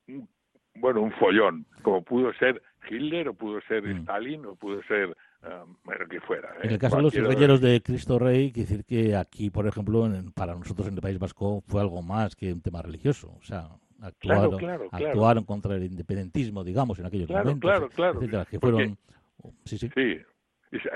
un, 0.07 0.29
bueno 0.77 1.03
un 1.03 1.13
follón 1.13 1.67
como 1.83 2.03
pudo 2.03 2.33
ser 2.35 2.63
Hitler 2.89 3.29
o 3.29 3.35
pudo 3.35 3.61
ser 3.63 3.83
mm. 3.83 4.01
Stalin 4.01 4.47
o 4.47 4.57
pudo 4.57 4.83
ser 4.85 5.15
bueno, 5.85 6.07
que 6.09 6.21
fuera. 6.21 6.51
En 6.63 6.71
¿eh? 6.71 6.73
el 6.75 6.79
caso 6.79 6.97
de 6.97 7.03
los 7.03 7.13
guerreros 7.13 7.61
de 7.61 7.81
Cristo 7.83 8.19
Rey, 8.19 8.53
quiere 8.53 8.69
decir 8.69 8.85
que 8.85 9.17
aquí, 9.17 9.51
por 9.51 9.67
ejemplo, 9.67 10.09
para 10.35 10.55
nosotros 10.55 10.89
en 10.89 10.95
el 10.95 11.01
País 11.01 11.19
Vasco 11.19 11.63
fue 11.67 11.81
algo 11.81 12.03
más 12.03 12.35
que 12.37 12.53
un 12.53 12.61
tema 12.61 12.83
religioso. 12.83 13.35
O 13.39 13.43
sea, 13.43 13.69
actuaron, 14.01 14.89
actuaron 14.91 15.45
contra 15.45 15.77
el 15.77 15.85
independentismo, 15.85 16.65
digamos, 16.65 16.99
en 16.99 17.07
aquellos 17.07 17.29
momentos. 17.29 17.61
Claro, 17.61 17.89
claro, 17.89 18.19
etcétera, 18.19 18.45
que 18.45 18.59
fueron... 18.59 18.99
Sí, 19.65 19.79
sí. 19.79 19.91
sí. 19.95 20.21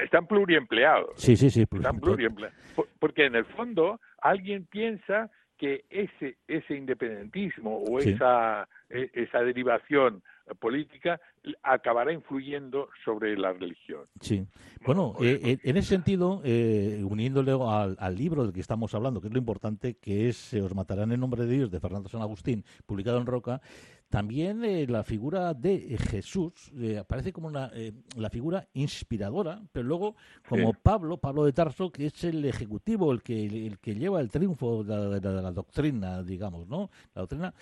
Están 0.02 0.26
pluriempleados. 0.26 1.12
Sí, 1.16 1.36
sí, 1.36 1.50
sí. 1.50 1.62
Están 1.70 2.00
pluriempleados. 2.00 2.56
Porque 2.98 3.26
en 3.26 3.36
el 3.36 3.44
fondo 3.44 4.00
alguien 4.20 4.66
piensa 4.66 5.30
que 5.58 5.84
ese 5.90 6.36
ese 6.46 6.76
independentismo 6.76 7.78
o 7.78 7.98
esa 7.98 8.68
e, 8.88 9.10
esa 9.12 9.40
derivación 9.40 10.22
política 10.54 11.20
acabará 11.62 12.12
influyendo 12.12 12.88
sobre 13.04 13.36
la 13.36 13.52
religión. 13.52 14.02
Sí. 14.20 14.46
Bueno, 14.84 15.14
eh, 15.20 15.40
eh, 15.42 15.58
en 15.62 15.76
ese 15.76 15.88
sentido, 15.88 16.40
eh, 16.44 17.02
uniéndole 17.04 17.52
al, 17.52 17.96
al, 17.98 18.16
libro 18.16 18.44
del 18.44 18.52
que 18.52 18.60
estamos 18.60 18.94
hablando, 18.94 19.20
que 19.20 19.28
es 19.28 19.32
lo 19.32 19.38
importante, 19.38 19.94
que 19.94 20.28
es 20.28 20.36
Se 20.36 20.62
os 20.62 20.74
matarán 20.74 21.12
en 21.12 21.20
nombre 21.20 21.46
de 21.46 21.54
Dios, 21.54 21.70
de 21.70 21.80
Fernando 21.80 22.08
San 22.08 22.22
Agustín, 22.22 22.64
publicado 22.86 23.18
en 23.18 23.26
Roca, 23.26 23.60
también 24.08 24.64
eh, 24.64 24.86
la 24.88 25.02
figura 25.02 25.52
de 25.52 25.98
Jesús 25.98 26.72
eh, 26.78 26.98
aparece 26.98 27.30
como 27.30 27.48
una, 27.48 27.70
eh, 27.74 27.92
la 28.16 28.30
figura 28.30 28.66
inspiradora, 28.72 29.60
pero 29.70 29.86
luego 29.86 30.16
como 30.48 30.72
Pablo, 30.72 31.18
Pablo 31.18 31.44
de 31.44 31.52
Tarso, 31.52 31.90
que 31.90 32.06
es 32.06 32.24
el 32.24 32.42
ejecutivo, 32.46 33.12
el 33.12 33.22
que, 33.22 33.44
el 33.44 33.78
que 33.78 33.94
lleva 33.94 34.20
el 34.20 34.30
triunfo 34.30 34.82
de 34.82 35.20
la, 35.20 35.52
doctrina, 35.52 36.22
digamos, 36.22 36.66
¿no? 36.66 36.90
La 37.14 37.20
doctrina 37.20 37.54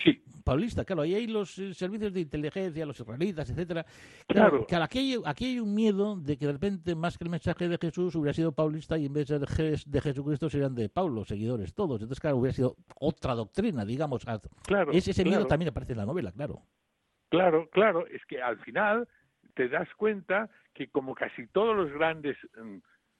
paulista, 0.44 0.84
claro, 0.84 1.02
ahí 1.02 1.16
hay 1.16 1.26
los 1.26 1.50
servicios 1.72 2.12
de 2.12 2.20
inteligencia, 2.20 2.86
los 2.86 3.00
israelitas, 3.00 3.50
etcétera. 3.50 3.84
Claro, 4.28 4.66
claro. 4.66 4.84
aquí, 4.84 4.98
hay, 4.98 5.20
aquí 5.24 5.44
hay 5.46 5.58
un 5.58 5.74
miedo 5.74 6.14
de 6.14 6.36
que 6.36 6.46
de 6.46 6.52
repente, 6.52 6.94
más 6.94 7.18
que 7.18 7.24
el 7.24 7.30
mensaje 7.30 7.68
de 7.68 7.76
Jesús, 7.76 8.14
hubiera 8.14 8.32
sido 8.32 8.52
paulista 8.52 8.96
y 8.96 9.06
en 9.06 9.12
vez 9.12 9.26
de, 9.26 9.80
de 9.84 10.00
Jesucristo 10.00 10.48
serían 10.48 10.76
de 10.76 10.88
Pablo, 10.88 11.24
seguidores 11.24 11.74
todos. 11.74 12.00
Entonces, 12.00 12.20
claro, 12.20 12.36
hubiera 12.36 12.54
sido 12.54 12.76
otra 13.00 13.34
doctrina, 13.34 13.84
digamos. 13.84 14.24
Claro, 14.62 14.92
ese, 14.92 15.10
ese 15.10 15.24
miedo 15.24 15.44
también 15.46 15.70
aparece 15.70 15.92
en 15.92 15.98
la 15.98 16.06
novela 16.06 16.32
claro. 16.36 16.62
Claro, 17.28 17.68
claro, 17.70 18.06
es 18.06 18.24
que 18.26 18.40
al 18.40 18.58
final 18.58 19.08
te 19.54 19.68
das 19.68 19.88
cuenta 19.96 20.48
que 20.74 20.88
como 20.88 21.14
casi 21.14 21.46
todos 21.48 21.76
los 21.76 21.90
grandes, 21.92 22.36
mm, 22.56 22.76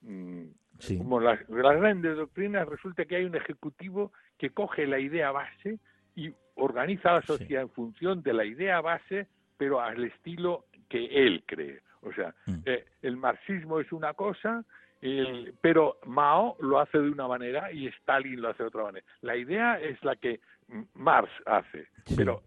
mm, 0.09 0.97
como 0.97 1.19
las, 1.19 1.45
grandes 1.47 2.15
doctrinas, 2.15 2.67
resulta 2.67 3.05
que 3.05 3.17
hay 3.17 3.25
un 3.25 3.35
ejecutivo 3.35 4.13
que 4.37 4.51
coge 4.51 4.85
la 4.87 4.99
idea 4.99 5.31
base 5.31 5.79
y 6.15 6.33
organiza 6.55 7.13
la 7.13 7.21
sociedad 7.21 7.63
en 7.63 7.69
función 7.69 8.21
de 8.23 8.33
la 8.33 8.45
idea 8.45 8.79
base, 8.81 9.27
pero 9.57 9.81
al 9.81 10.03
estilo 10.05 10.65
que 10.87 11.05
él 11.05 11.43
cree. 11.45 11.81
O 12.01 12.13
sea, 12.13 12.33
mm. 12.45 12.59
eh, 12.65 12.85
el 13.01 13.17
marxismo 13.17 13.79
es 13.79 13.91
una 13.91 14.13
cosa, 14.13 14.63
pero 15.61 15.99
Mao 16.05 16.57
lo 16.59 16.79
hace 16.79 16.97
de 16.97 17.09
una 17.09 17.27
manera 17.27 17.71
y 17.71 17.87
Stalin 17.87 18.41
lo 18.41 18.49
hace 18.49 18.63
de 18.63 18.69
otra 18.69 18.83
manera. 18.83 19.05
La 19.21 19.35
idea 19.35 19.79
es 19.79 20.01
la 20.03 20.15
que 20.15 20.39
Marx 20.95 21.31
hace, 21.45 21.87
pero 22.15 22.41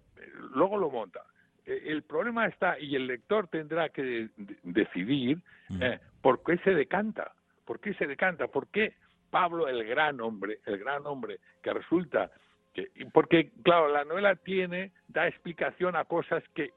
luego 0.54 0.78
lo 0.78 0.90
monta. 0.90 1.20
E, 1.64 1.82
el 1.86 2.02
problema 2.02 2.46
está, 2.46 2.78
y 2.78 2.96
el 2.96 3.06
lector 3.06 3.48
tendrá 3.48 3.88
que 3.88 4.28
decidir 4.62 5.38
eh, 5.80 5.98
por 6.22 6.42
qué 6.42 6.58
se 6.58 6.74
decanta, 6.74 7.32
por 7.64 7.80
qué 7.80 7.94
se 7.94 8.06
decanta, 8.06 8.48
por 8.48 8.68
qué 8.68 8.94
Pablo, 9.30 9.68
el 9.68 9.84
gran 9.84 10.20
hombre, 10.20 10.58
el 10.66 10.78
gran 10.78 11.06
hombre 11.06 11.38
que 11.62 11.72
resulta 11.72 12.30
que, 12.74 12.88
porque 13.12 13.50
claro, 13.62 13.88
la 13.88 14.04
novela 14.04 14.34
tiene, 14.36 14.92
da 15.08 15.26
explicación 15.28 15.96
a 15.96 16.04
cosas 16.04 16.42
que, 16.54 16.70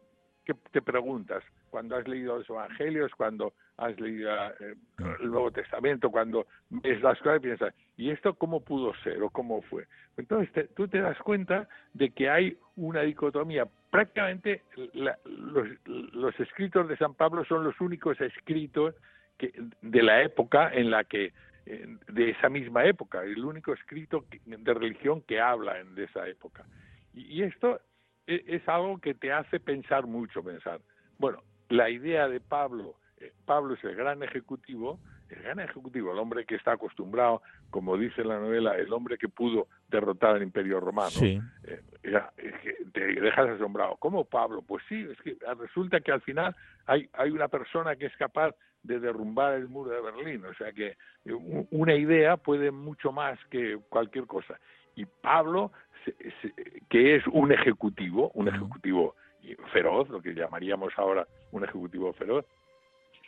que 0.45 0.53
te 0.71 0.81
preguntas. 0.81 1.43
Cuando 1.69 1.95
has 1.95 2.07
leído 2.07 2.37
los 2.37 2.49
evangelios, 2.49 3.11
cuando 3.15 3.53
has 3.77 3.99
leído 3.99 4.31
eh, 4.59 4.75
el 5.19 5.31
Nuevo 5.31 5.51
Testamento, 5.51 6.11
cuando 6.11 6.45
ves 6.69 7.01
las 7.01 7.17
cosas 7.19 7.37
y 7.37 7.41
piensas, 7.41 7.73
¿y 7.97 8.09
esto 8.09 8.33
cómo 8.35 8.61
pudo 8.61 8.93
ser 9.03 9.21
o 9.21 9.29
cómo 9.29 9.61
fue? 9.63 9.85
Entonces 10.17 10.69
tú 10.75 10.87
te 10.87 11.01
das 11.01 11.17
cuenta 11.19 11.67
de 11.93 12.11
que 12.11 12.29
hay 12.29 12.57
una 12.75 13.01
dicotomía. 13.01 13.67
Prácticamente 13.89 14.63
los, 14.93 16.39
escritos 16.39 16.87
de 16.87 16.97
San 16.97 17.13
Pablo 17.13 17.45
son 17.45 17.63
los 17.63 17.79
únicos 17.79 18.19
escritos 18.21 18.95
que, 19.37 19.53
de 19.81 20.03
la 20.03 20.23
época 20.23 20.71
en 20.73 20.89
la 20.89 21.03
que 21.03 21.33
de 21.65 22.31
esa 22.31 22.49
misma 22.49 22.83
época, 22.83 23.23
el 23.23 23.43
único 23.45 23.71
escrito 23.71 24.25
de 24.45 24.73
religión 24.73 25.21
que 25.21 25.39
habla 25.39 25.81
de 25.81 26.03
esa 26.03 26.27
época. 26.27 26.65
Y, 27.13 27.41
esto 27.41 27.79
es, 28.27 28.41
es, 28.47 28.67
algo 28.67 28.97
que 28.97 29.13
te 29.13 29.31
hace 29.31 29.61
pensar 29.61 30.05
mucho, 30.05 30.43
pensar, 30.43 30.81
bueno, 31.19 31.41
la 31.69 31.89
idea 31.89 32.27
de 32.27 32.41
Pablo 32.41 32.97
Pablo 33.45 33.75
es 33.75 33.83
el 33.83 33.95
gran 33.95 34.23
ejecutivo, 34.23 34.99
el 35.33 35.43
gran 35.43 35.59
ejecutivo, 35.59 36.11
el 36.11 36.19
hombre 36.19 36.45
que 36.45 36.55
está 36.55 36.73
acostumbrado, 36.73 37.41
como 37.69 37.97
dice 37.97 38.23
la 38.23 38.39
novela, 38.39 38.75
el 38.77 38.91
hombre 38.93 39.17
que 39.17 39.29
pudo 39.29 39.67
derrotar 39.89 40.35
al 40.35 40.43
Imperio 40.43 40.79
Romano. 40.79 41.09
Sí. 41.09 41.39
Eh, 41.63 41.81
te 42.93 43.05
dejas 43.05 43.49
asombrado. 43.49 43.95
¿Cómo 43.97 44.25
Pablo? 44.25 44.61
Pues 44.61 44.83
sí, 44.87 45.07
es 45.09 45.19
que 45.21 45.37
resulta 45.59 45.99
que 46.01 46.11
al 46.11 46.21
final 46.21 46.55
hay, 46.85 47.09
hay 47.13 47.31
una 47.31 47.47
persona 47.47 47.95
que 47.95 48.05
es 48.05 48.15
capaz 48.17 48.55
de 48.83 48.99
derrumbar 48.99 49.53
el 49.53 49.67
muro 49.67 49.91
de 49.91 50.01
Berlín. 50.01 50.45
O 50.45 50.53
sea 50.55 50.71
que 50.71 50.97
una 51.71 51.95
idea 51.95 52.37
puede 52.37 52.71
mucho 52.71 53.11
más 53.11 53.39
que 53.49 53.79
cualquier 53.89 54.27
cosa. 54.27 54.59
Y 54.95 55.05
Pablo, 55.05 55.71
que 56.89 57.15
es 57.15 57.25
un 57.27 57.51
ejecutivo, 57.51 58.31
un 58.35 58.49
ejecutivo 58.49 59.15
feroz, 59.71 60.09
lo 60.09 60.21
que 60.21 60.33
llamaríamos 60.33 60.93
ahora 60.97 61.27
un 61.51 61.63
ejecutivo 61.63 62.13
feroz, 62.13 62.45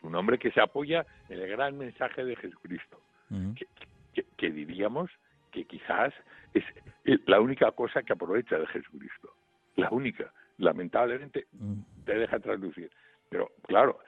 un 0.05 0.15
hombre 0.15 0.37
que 0.37 0.51
se 0.51 0.61
apoya 0.61 1.05
en 1.29 1.39
el 1.39 1.49
gran 1.49 1.77
mensaje 1.77 2.23
de 2.23 2.35
Jesucristo, 2.35 3.01
que, 4.37 4.51
diríamos 4.51 5.09
que 5.51 5.65
quizás 5.65 6.13
es 6.53 6.63
la 7.25 7.39
única 7.39 7.71
cosa 7.71 8.03
que 8.03 8.13
aprovecha 8.13 8.57
de 8.57 8.67
Jesucristo, 8.67 9.33
la 9.75 9.89
única, 9.89 10.31
lamentablemente 10.57 11.47
te 12.05 12.17
deja 12.17 12.39
traducir. 12.39 12.91
Pero 13.29 13.51
claro, 13.63 13.99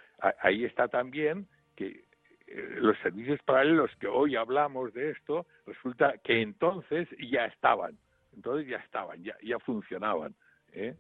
ahí 0.41 0.65
está 0.65 0.87
también 0.87 1.47
que 1.75 2.07
eh, 2.47 2.77
los 2.79 2.97
servicios 2.99 3.41
paralelos 3.43 3.91
que 3.99 4.07
hoy 4.07 4.35
hablamos 4.35 4.93
de 4.93 5.11
esto, 5.11 5.45
resulta 5.65 6.17
que 6.23 6.41
entonces 6.41 7.07
ya 7.19 7.45
estaban, 7.45 7.97
entonces 8.33 8.67
ya 8.67 8.77
estaban, 8.77 9.21
ya, 9.23 9.35
ya 9.43 9.59
funcionaban. 9.59 10.33
¿eh? 10.71 10.95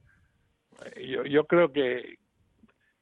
Yo, 0.97 1.23
yo 1.23 1.45
creo 1.45 1.71
que, 1.71 2.17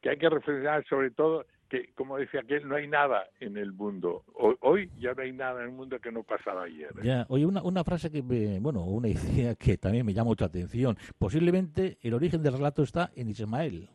que 0.01 0.09
hay 0.11 0.17
que 0.17 0.29
reflexionar 0.29 0.85
sobre 0.85 1.09
todo 1.09 1.45
que, 1.69 1.93
como 1.95 2.17
decía 2.17 2.41
aquel, 2.41 2.67
no 2.67 2.75
hay 2.75 2.87
nada 2.87 3.27
en 3.39 3.57
el 3.57 3.73
mundo. 3.73 4.23
Hoy 4.61 4.89
ya 4.99 5.13
no 5.13 5.23
hay 5.23 5.33
nada 5.33 5.61
en 5.61 5.69
el 5.69 5.75
mundo 5.75 5.99
que 5.99 6.11
no 6.11 6.23
pasaba 6.23 6.63
ayer. 6.63 6.89
¿eh? 6.97 7.01
Ya, 7.03 7.25
oye, 7.29 7.45
una, 7.45 7.61
una 7.63 7.83
frase 7.83 8.11
que, 8.11 8.21
bueno, 8.21 8.83
una 8.83 9.07
idea 9.07 9.55
que 9.55 9.77
también 9.77 10.05
me 10.05 10.13
llama 10.13 10.29
mucha 10.29 10.45
atención. 10.45 10.97
Posiblemente 11.17 11.97
el 12.01 12.13
origen 12.13 12.43
del 12.43 12.53
relato 12.53 12.83
está 12.83 13.11
en 13.15 13.29
Ismael. 13.29 13.89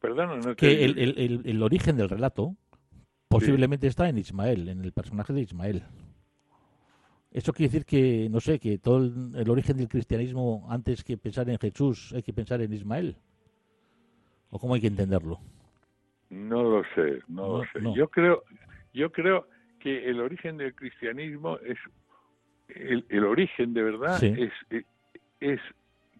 Perdón, 0.00 0.40
no 0.40 0.56
Que 0.56 0.84
el, 0.84 0.98
el, 0.98 1.42
el, 1.44 1.62
origen 1.62 1.96
del 1.96 2.08
relato 2.08 2.56
posiblemente 3.28 3.86
está 3.86 4.08
en 4.08 4.18
Ismael, 4.18 4.68
en 4.68 4.82
el 4.82 4.92
personaje 4.92 5.32
de 5.32 5.42
Ismael. 5.42 5.84
Eso 7.30 7.52
quiere 7.52 7.70
decir 7.70 7.84
que, 7.84 8.28
no 8.28 8.40
sé, 8.40 8.58
que 8.58 8.78
todo 8.78 8.98
el, 8.98 9.48
origen 9.50 9.76
del 9.76 9.88
cristianismo, 9.88 10.66
antes 10.68 11.04
que 11.04 11.16
pensar 11.16 11.48
en 11.48 11.58
Jesús, 11.58 12.12
hay 12.14 12.22
que 12.22 12.32
pensar 12.32 12.60
en 12.60 12.72
Ismael. 12.72 13.16
¿O 14.48 14.58
cómo 14.58 14.74
hay 14.74 14.80
que 14.80 14.88
entenderlo? 14.88 15.38
No 16.30 16.62
lo 16.62 16.84
sé, 16.94 17.22
no, 17.28 17.58
lo 17.58 17.64
sé. 17.64 17.80
Yo 17.94 18.08
creo, 18.08 18.44
yo 18.94 19.10
creo 19.10 19.46
que 19.80 20.08
el 20.08 20.20
origen 20.20 20.56
del 20.56 20.74
cristianismo 20.74 21.58
es 21.58 21.78
el, 22.68 23.04
el 23.08 23.24
origen 23.24 23.74
de 23.74 23.82
verdad 23.82 24.22
es, 24.22 24.52
es 25.40 25.60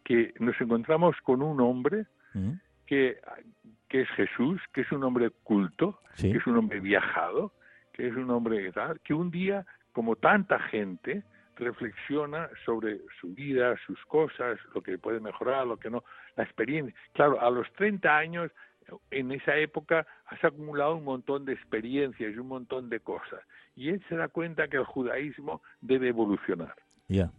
que 0.04 0.34
nos 0.40 0.60
encontramos 0.60 1.16
con 1.22 1.42
un 1.42 1.60
hombre 1.60 2.06
Mm, 2.32 2.52
que, 2.86 3.18
que 3.88 4.02
es 4.02 4.08
Jesús, 4.10 4.60
que 4.72 4.82
es 4.82 4.92
un 4.92 5.02
hombre 5.04 5.30
culto, 5.42 5.98
Sí. 6.14 6.30
que 6.30 6.38
es 6.38 6.46
un 6.46 6.56
hombre 6.56 6.80
viajado, 6.80 7.52
que 7.92 8.06
es 8.08 8.14
un 8.14 8.30
hombre 8.30 8.72
que 9.04 9.14
un 9.14 9.30
día, 9.30 9.66
como 9.92 10.16
tanta 10.16 10.58
gente, 10.60 11.22
reflexiona 11.56 12.48
sobre 12.64 13.00
su 13.20 13.34
vida, 13.34 13.76
sus 13.86 13.98
cosas, 14.06 14.58
lo 14.74 14.80
que 14.80 14.96
puede 14.98 15.20
mejorar, 15.20 15.66
lo 15.66 15.76
que 15.76 15.90
no, 15.90 16.04
la 16.36 16.44
experiencia. 16.44 16.94
Claro, 17.12 17.40
a 17.40 17.50
los 17.50 17.70
30 17.72 18.16
años, 18.16 18.50
en 19.10 19.32
esa 19.32 19.56
época, 19.56 20.06
has 20.26 20.42
acumulado 20.44 20.96
un 20.96 21.04
montón 21.04 21.44
de 21.44 21.52
experiencias 21.52 22.34
y 22.34 22.38
un 22.38 22.48
montón 22.48 22.88
de 22.88 23.00
cosas. 23.00 23.40
Y 23.76 23.88
él 23.90 24.02
se 24.08 24.16
da 24.16 24.28
cuenta 24.28 24.68
que 24.68 24.76
el 24.76 24.84
judaísmo 24.84 25.62
debe 25.80 26.08
evolucionar. 26.08 26.74
Ya. 27.08 27.30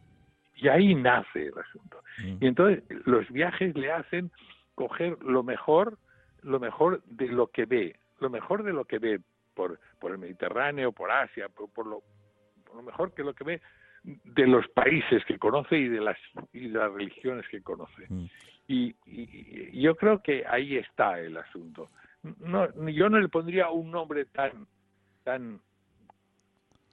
Y 0.56 0.68
ahí 0.68 0.96
nace 0.96 1.48
el 1.48 1.58
asunto. 1.58 2.04
Mm, 2.20 2.38
Y 2.40 2.48
entonces 2.48 2.84
los 3.06 3.30
viajes 3.32 3.76
le 3.76 3.92
hacen 3.92 4.32
coger 4.76 5.18
lo 5.24 5.44
mejor, 5.44 5.98
lo 6.44 6.60
mejor 6.60 7.02
de 7.06 7.28
lo 7.28 7.48
que 7.48 7.66
ve, 7.66 7.96
lo 8.20 8.30
mejor 8.30 8.64
de 8.64 8.74
lo 8.74 8.86
que 8.86 9.00
ve 9.00 9.20
por, 9.54 9.80
por 10.00 10.12
el 10.12 10.18
Mediterráneo, 10.18 10.92
por 10.92 11.12
Asia, 11.12 11.50
por, 11.50 11.70
por 11.70 11.88
lo, 11.88 12.02
por 12.66 12.76
lo 12.78 12.84
mejor 12.84 13.14
que 13.14 13.24
lo 13.24 13.34
que 13.34 13.44
ve 13.44 13.62
de 14.04 14.48
los 14.48 14.68
países 14.70 15.24
que 15.26 15.38
conoce 15.38 15.78
y 15.78 15.88
de 15.88 16.02
las 16.02 16.18
y 16.54 16.70
de 16.70 16.80
las 16.80 16.92
religiones 16.92 17.46
que 17.50 17.62
conoce. 17.62 18.06
mm. 18.10 18.26
Y, 18.68 18.96
y- 19.06 19.70
y 19.74 19.82
yo 19.82 19.96
creo 19.96 20.22
que 20.24 20.46
ahí 20.48 20.78
está 20.78 21.20
el 21.20 21.36
asunto. 21.38 21.90
No, 22.40 22.68
yo 22.90 23.10
no 23.10 23.20
le 23.20 23.28
pondría 23.28 23.70
un 23.70 23.92
nombre 23.92 24.26
tan 24.26 24.66
tan 25.24 25.60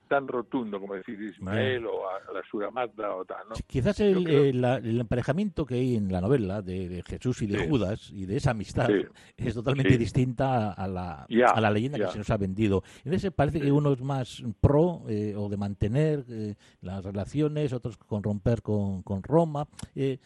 tan 0.09 0.27
rotundo 0.27 0.79
como 0.81 0.95
decir 0.95 1.21
Ismael 1.21 1.85
o 1.85 2.09
a, 2.09 2.33
la 2.33 2.41
Sura 2.49 2.69
Magda 2.71 3.15
o 3.15 3.23
tal, 3.23 3.47
¿no? 3.47 3.55
Quizás 3.67 3.99
el, 4.01 4.23
creo- 4.25 4.43
eh, 4.43 4.53
la- 4.53 4.75
el 4.77 4.99
emparejamiento 4.99 5.65
que 5.65 5.75
hay 5.75 5.95
en 5.95 6.11
la 6.11 6.19
novela 6.19 6.61
de, 6.61 6.89
de 6.89 7.03
Jesús 7.03 7.41
y 7.43 7.47
de 7.47 7.59
Sí. 7.59 7.67
Judas 7.69 8.09
y 8.11 8.25
de 8.25 8.35
esa 8.37 8.51
amistad 8.51 8.87
Sí. 8.87 9.05
es 9.37 9.53
totalmente 9.53 9.93
Sí. 9.93 9.97
distinta 9.99 10.73
a 10.73 10.87
la, 10.87 11.25
Ya, 11.29 11.45
a 11.51 11.61
la 11.61 11.69
leyenda 11.71 11.97
ya. 11.99 12.07
que 12.07 12.11
se 12.13 12.17
nos 12.17 12.29
ha 12.31 12.37
vendido. 12.37 12.83
Entonces 13.05 13.31
parece 13.31 13.61
que 13.61 13.71
uno 13.71 13.93
es 13.93 14.01
más 14.01 14.43
pro 14.59 15.03
eh, 15.07 15.35
o 15.37 15.47
de 15.47 15.57
mantener 15.57 16.25
eh, 16.27 16.55
las 16.81 17.05
relaciones, 17.05 17.71
otros 17.71 17.95
con 17.97 18.23
romper 18.23 18.61
con, 18.63 19.03
con 19.03 19.21
Roma. 19.23 19.67
Eh, 19.95 20.17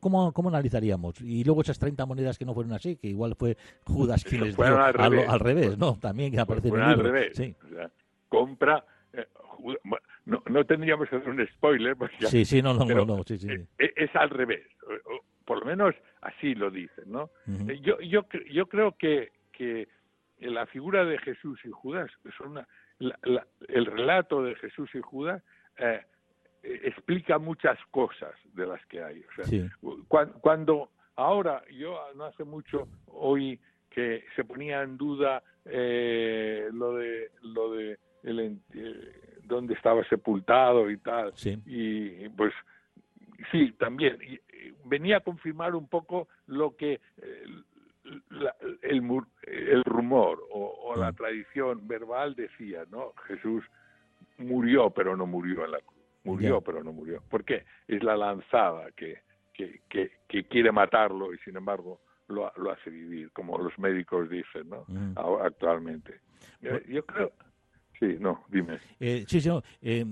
¿cómo, 0.00 0.32
cómo 0.32 0.48
analizaríamos? 0.50 1.20
Y 1.22 1.42
luego 1.42 1.62
esas 1.62 1.78
30 1.78 2.04
monedas 2.06 2.38
que 2.38 2.44
no 2.44 2.52
fueron 2.54 2.74
así, 2.74 2.96
que 2.96 3.08
igual 3.08 3.34
fue 3.34 3.56
Judas 3.86 4.22
quien 4.24 4.44
les 4.44 4.56
dio 4.56 4.64
al 4.66 4.92
revés. 4.94 5.28
al 5.28 5.40
revés, 5.40 5.78
¿no? 5.78 5.96
También 5.98 6.30
que 6.32 6.38
aparece 6.40 6.68
en 6.68 6.74
Pues 6.74 6.82
el 6.82 6.88
al 6.90 6.96
libro. 6.96 7.12
revés. 7.12 7.30
Sí. 7.34 7.56
O 7.64 7.68
sea, 7.74 7.90
compra. 8.28 8.84
Eh, 9.16 9.26
no, 10.26 10.42
no 10.46 10.64
tendríamos 10.64 11.08
que 11.08 11.16
hacer 11.16 11.28
un 11.28 11.46
spoiler, 11.46 11.96
porque 11.96 12.26
Sí, 12.26 12.44
sí, 12.44 12.62
no, 12.62 12.74
no, 12.74 12.86
pero, 12.86 13.04
no, 13.06 13.16
no, 13.18 13.22
sí, 13.24 13.38
sí. 13.38 13.48
eh, 13.50 13.66
eh, 13.78 13.92
es, 13.96 14.14
al 14.16 14.30
revés. 14.30 14.66
por 15.44 15.60
lo 15.60 15.66
menos 15.66 15.94
así 16.22 16.54
lo 16.54 16.70
dicen, 16.70 17.04
¿no? 17.10 17.30
Eh, 17.68 17.78
Yo, 17.80 18.00
yo, 18.00 18.26
yo 18.50 18.66
creo 18.66 18.96
que, 18.96 19.30
que 19.52 19.88
la 20.40 20.66
figura 20.66 21.04
de 21.04 21.18
Jesús 21.18 21.58
y 21.64 21.70
Judas 21.70 22.10
son 22.36 22.48
una, 22.52 22.68
la- 22.98 23.18
la- 23.22 23.46
el 23.68 23.86
relato 23.86 24.42
de 24.42 24.54
Jesús 24.56 24.90
y 24.94 25.00
Judas 25.00 25.42
eh, 25.78 26.00
explica 26.62 27.38
muchas 27.38 27.78
cosas 27.90 28.34
de 28.54 28.66
las 28.66 28.84
que 28.86 29.02
hay. 29.02 29.20
O 29.20 29.32
sea, 29.36 29.44
Sí. 29.44 29.68
cuan- 30.08 30.32
cuando 30.40 30.90
ahora 31.14 31.62
yo 31.70 31.98
no 32.16 32.24
hace 32.24 32.42
mucho 32.44 32.88
oí 33.06 33.58
que 33.90 34.24
se 34.34 34.44
ponía 34.44 34.82
en 34.82 34.96
duda 34.96 35.42
eh, 35.64 36.68
lo 36.72 36.96
de 36.96 37.30
lo 37.42 37.72
de 37.72 37.98
el, 38.26 38.58
eh, 38.74 39.38
dónde 39.44 39.74
estaba 39.74 40.04
sepultado 40.08 40.90
y 40.90 40.98
tal 40.98 41.32
Sí. 41.36 41.58
y 41.66 42.28
pues 42.30 42.52
sí 43.52 43.72
también 43.78 44.18
y, 44.22 44.38
venía 44.84 45.18
a 45.18 45.20
confirmar 45.20 45.74
un 45.74 45.88
poco 45.88 46.28
lo 46.46 46.76
que 46.76 47.00
eh, 47.18 47.44
la- 48.30 48.54
el, 48.82 49.02
el 49.46 49.84
rumor 49.84 50.40
o, 50.50 50.66
o 50.84 50.96
la 50.96 51.10
Mm. 51.12 51.14
tradición 51.16 51.88
verbal 51.88 52.34
decía 52.34 52.84
no 52.90 53.12
Jesús 53.26 53.64
murió 54.38 54.90
pero 54.90 55.16
no 55.16 55.26
murió 55.26 55.64
en 55.64 55.72
la 55.72 55.80
cruz 55.80 55.96
murió 56.24 56.60
pero 56.60 56.82
no 56.84 56.92
murió 56.92 57.22
¿por 57.30 57.44
qué? 57.44 57.64
es 57.88 58.02
la 58.02 58.16
lanzada 58.16 58.90
que, 58.92 59.20
que, 59.54 59.80
que, 59.88 60.10
que 60.28 60.44
quiere 60.44 60.72
matarlo 60.72 61.32
y 61.32 61.38
sin 61.38 61.56
embargo 61.56 62.00
lo, 62.28 62.52
lo 62.56 62.70
hace 62.72 62.90
vivir 62.90 63.30
como 63.32 63.56
los 63.58 63.76
médicos 63.78 64.28
dicen 64.28 64.68
¿no? 64.68 64.84
Mm. 64.88 65.16
Actualmente 65.44 66.20
yo, 66.60 66.78
yo 66.82 67.04
creo 67.04 67.32
sí 67.98 68.16
no 68.20 68.40
dime 68.50 68.78
Eh, 69.00 69.24
sí, 69.28 69.40
sí, 69.40 69.48
no, 69.48 69.62
eh, 69.82 70.04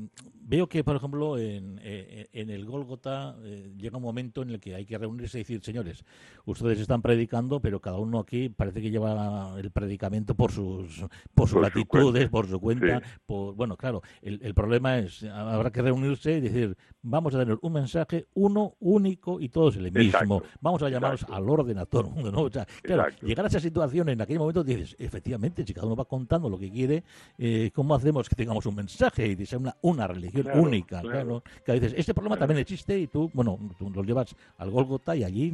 veo 0.46 0.68
que, 0.68 0.84
por 0.84 0.96
ejemplo, 0.96 1.38
en, 1.38 1.80
eh, 1.82 2.28
en 2.32 2.50
el 2.50 2.64
Gólgota 2.66 3.36
eh, 3.42 3.72
llega 3.76 3.96
un 3.96 4.02
momento 4.02 4.42
en 4.42 4.50
el 4.50 4.60
que 4.60 4.74
hay 4.74 4.84
que 4.84 4.98
reunirse 4.98 5.38
y 5.38 5.42
decir, 5.42 5.62
señores, 5.62 6.04
ustedes 6.44 6.80
están 6.80 7.00
predicando, 7.02 7.60
pero 7.60 7.80
cada 7.80 7.98
uno 7.98 8.18
aquí 8.18 8.48
parece 8.50 8.82
que 8.82 8.90
lleva 8.90 9.54
el 9.58 9.70
predicamento 9.70 10.34
por 10.34 10.52
sus, 10.52 11.04
por 11.34 11.48
sus 11.48 11.60
latitudes, 11.62 12.28
por 12.28 12.46
su 12.46 12.60
cuenta. 12.60 13.00
Sí. 13.00 13.06
Por, 13.26 13.54
bueno, 13.54 13.76
claro, 13.76 14.02
el, 14.22 14.40
el 14.42 14.54
problema 14.54 14.98
es, 14.98 15.22
habrá 15.24 15.70
que 15.70 15.82
reunirse 15.82 16.36
y 16.36 16.40
decir, 16.40 16.76
vamos 17.02 17.34
a 17.34 17.38
tener 17.38 17.58
un 17.62 17.72
mensaje 17.72 18.26
uno, 18.34 18.74
único 18.80 19.40
y 19.40 19.48
todos 19.48 19.76
el 19.76 19.84
mismo. 19.84 20.02
Exacto, 20.02 20.42
Vamos 20.60 20.82
a 20.82 20.88
llamarnos 20.88 21.22
exacto. 21.22 21.36
al 21.42 21.48
orden 21.48 21.78
a 21.78 21.86
todo 21.86 22.02
el 22.02 22.10
mundo, 22.10 22.30
¿no? 22.30 22.42
O 22.42 22.50
sea, 22.50 22.66
claro, 22.82 23.04
Exacto. 23.04 23.26
llegar 23.26 23.44
a 23.46 23.48
esa 23.48 23.60
situación 23.60 24.08
en 24.10 24.20
aquel 24.20 24.38
momento 24.38 24.62
dices, 24.62 24.94
efectivamente, 24.98 25.64
si 25.64 25.72
cada 25.72 25.86
uno 25.86 25.96
va 25.96 26.04
contando 26.04 26.48
lo 26.48 26.58
que 26.58 26.70
quiere, 26.70 27.02
eh, 27.38 27.70
¿cómo 27.74 27.94
hacemos 27.94 28.28
que 28.28 28.36
tengamos 28.36 28.64
un 28.66 28.76
mensaje 28.76 29.26
y 29.26 29.36
que 29.36 29.44
sea 29.44 29.58
una, 29.58 29.74
una 29.82 30.06
religión 30.06 30.44
Claro, 30.44 30.62
única? 30.62 31.00
claro. 31.02 31.42
Claro. 31.42 31.42
Que 31.64 31.72
a 31.72 31.74
veces, 31.74 31.94
este 31.96 32.14
problema 32.14 32.36
Claro. 32.36 32.46
también 32.48 32.62
existe 32.62 32.98
y 32.98 33.06
tú, 33.08 33.30
bueno, 33.34 33.58
tú 33.78 33.90
lo 33.90 34.02
llevas 34.02 34.34
al 34.58 34.70
Gólgota 34.70 35.14
y 35.16 35.24
allí, 35.24 35.52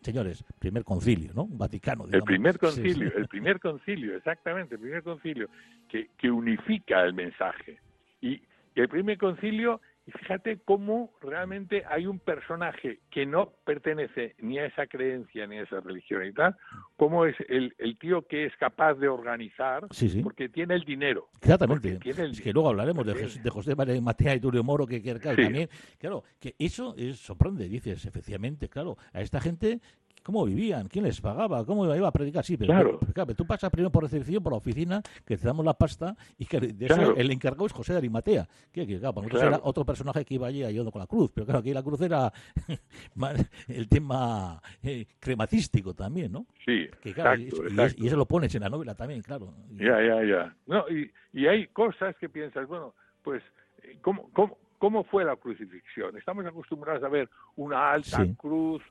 señores, 0.00 0.42
primer 0.58 0.82
concilio, 0.84 1.32
¿no? 1.34 1.46
Vaticano, 1.46 2.04
El 2.04 2.10
digamos. 2.10 2.26
primer 2.26 2.52
Sí, 2.54 2.58
concilio, 2.58 3.10
sí. 3.10 3.14
el 3.18 3.28
primer 3.28 3.60
concilio, 3.60 4.16
exactamente, 4.16 4.74
el 4.76 4.80
primer 4.80 5.02
concilio 5.02 5.48
que, 5.88 6.08
que 6.16 6.30
unifica 6.30 7.02
el 7.04 7.12
mensaje. 7.14 7.78
Y 8.22 8.40
el 8.74 8.88
primer 8.88 9.18
concilio, 9.18 9.80
y 10.06 10.12
fíjate 10.12 10.58
cómo 10.64 11.12
realmente 11.20 11.84
hay 11.88 12.06
un 12.06 12.18
personaje 12.18 13.00
que 13.10 13.26
no 13.26 13.52
pertenece 13.64 14.34
ni 14.38 14.58
a 14.58 14.66
esa 14.66 14.86
creencia 14.86 15.46
ni 15.46 15.58
a 15.58 15.62
esa 15.62 15.80
religión 15.80 16.24
y 16.26 16.32
tal, 16.32 16.56
como 16.96 17.26
es 17.26 17.36
el, 17.48 17.74
el 17.78 17.98
tío 17.98 18.26
que 18.26 18.46
es 18.46 18.56
capaz 18.56 18.94
de 18.94 19.08
organizar 19.08 19.86
Sí, 19.90 20.08
sí. 20.08 20.22
porque 20.22 20.48
tiene 20.48 20.74
el 20.74 20.84
dinero. 20.84 21.28
Exactamente. 21.40 21.92
Porque 21.92 22.02
tiene 22.02 22.22
el 22.24 22.30
Es 22.32 22.40
que 22.40 22.52
luego 22.52 22.70
hablaremos 22.70 23.06
de. 23.06 23.14
Jes- 23.14 23.42
de 23.42 23.50
José 23.50 23.74
María 23.76 24.00
Matea 24.00 24.34
y 24.34 24.40
Tulio 24.40 24.64
Moro, 24.64 24.86
que, 24.86 25.02
que 25.02 25.18
claro, 25.18 25.36
Sí. 25.36 25.42
también, 25.44 25.68
claro, 25.98 26.24
que 26.40 26.54
eso 26.58 26.94
es, 26.96 27.18
sorprende, 27.18 27.68
dices, 27.68 28.04
efectivamente, 28.06 28.68
claro, 28.68 28.96
a 29.12 29.20
esta 29.20 29.40
gente, 29.40 29.80
¿cómo 30.22 30.44
vivían? 30.44 30.88
¿Quién 30.88 31.04
les 31.04 31.20
pagaba? 31.20 31.64
¿Cómo 31.64 31.92
iba 31.94 32.08
a 32.08 32.12
predicar? 32.12 32.44
Sí, 32.44 32.56
pero, 32.56 32.72
Claro. 32.72 32.98
pero, 33.14 33.34
tú 33.34 33.46
pasas 33.46 33.70
primero 33.70 33.90
por 33.90 34.02
recepción, 34.04 34.42
por 34.42 34.52
la 34.52 34.58
oficina, 34.58 35.02
que 35.24 35.36
te 35.36 35.46
damos 35.46 35.64
la 35.64 35.74
pasta, 35.74 36.16
y 36.38 36.46
que 36.46 36.60
de 36.60 36.86
eso 36.86 37.16
el 37.16 37.30
encargado 37.30 37.66
es 37.66 37.72
José 37.72 37.92
de 37.92 37.98
Arimatea, 37.98 38.46
que, 38.72 38.86
que 38.86 38.98
claro, 38.98 39.14
para 39.14 39.26
nosotros 39.26 39.40
Claro. 39.42 39.56
era 39.56 39.64
otro 39.68 39.84
personaje 39.84 40.24
que 40.24 40.34
iba 40.34 40.46
allí 40.46 40.62
ayudando 40.64 40.90
con 40.92 41.00
la 41.00 41.06
cruz, 41.06 41.30
pero 41.34 41.46
claro, 41.46 41.60
aquí 41.60 41.72
la 41.72 41.82
cruz 41.82 42.00
era 42.00 42.32
el 43.68 43.88
tema 43.88 44.60
eh, 44.82 45.06
crematístico 45.18 45.94
también, 45.94 46.32
¿no? 46.32 46.46
Sí, 46.64 46.86
Que, 47.02 47.12
claro, 47.12 47.34
exacto, 47.40 47.62
y- 47.64 47.68
y, 47.68 47.72
exacto. 47.72 48.04
y 48.04 48.06
eso 48.06 48.16
lo 48.16 48.26
pones 48.26 48.54
en 48.54 48.62
la 48.62 48.68
novela 48.68 48.94
también, 48.94 49.22
claro. 49.22 49.52
Ya, 49.72 50.00
ya, 50.02 50.24
ya. 50.24 50.56
No, 50.66 50.84
y, 50.88 51.10
y 51.32 51.46
hay 51.46 51.66
cosas 51.68 52.16
que 52.16 52.28
piensas, 52.28 52.66
bueno, 52.68 52.94
pues, 53.22 53.42
eh, 53.82 53.98
¿cómo, 54.00 54.30
cómo, 54.32 54.58
cómo 54.78 55.04
fue 55.04 55.24
la 55.24 55.36
crucifixión? 55.36 56.16
Estamos 56.16 56.44
acostumbrados 56.46 57.02
a 57.04 57.08
ver 57.08 57.28
una 57.56 57.92
alta 57.92 58.24
Sí. 58.24 58.34
cruz 58.36 58.82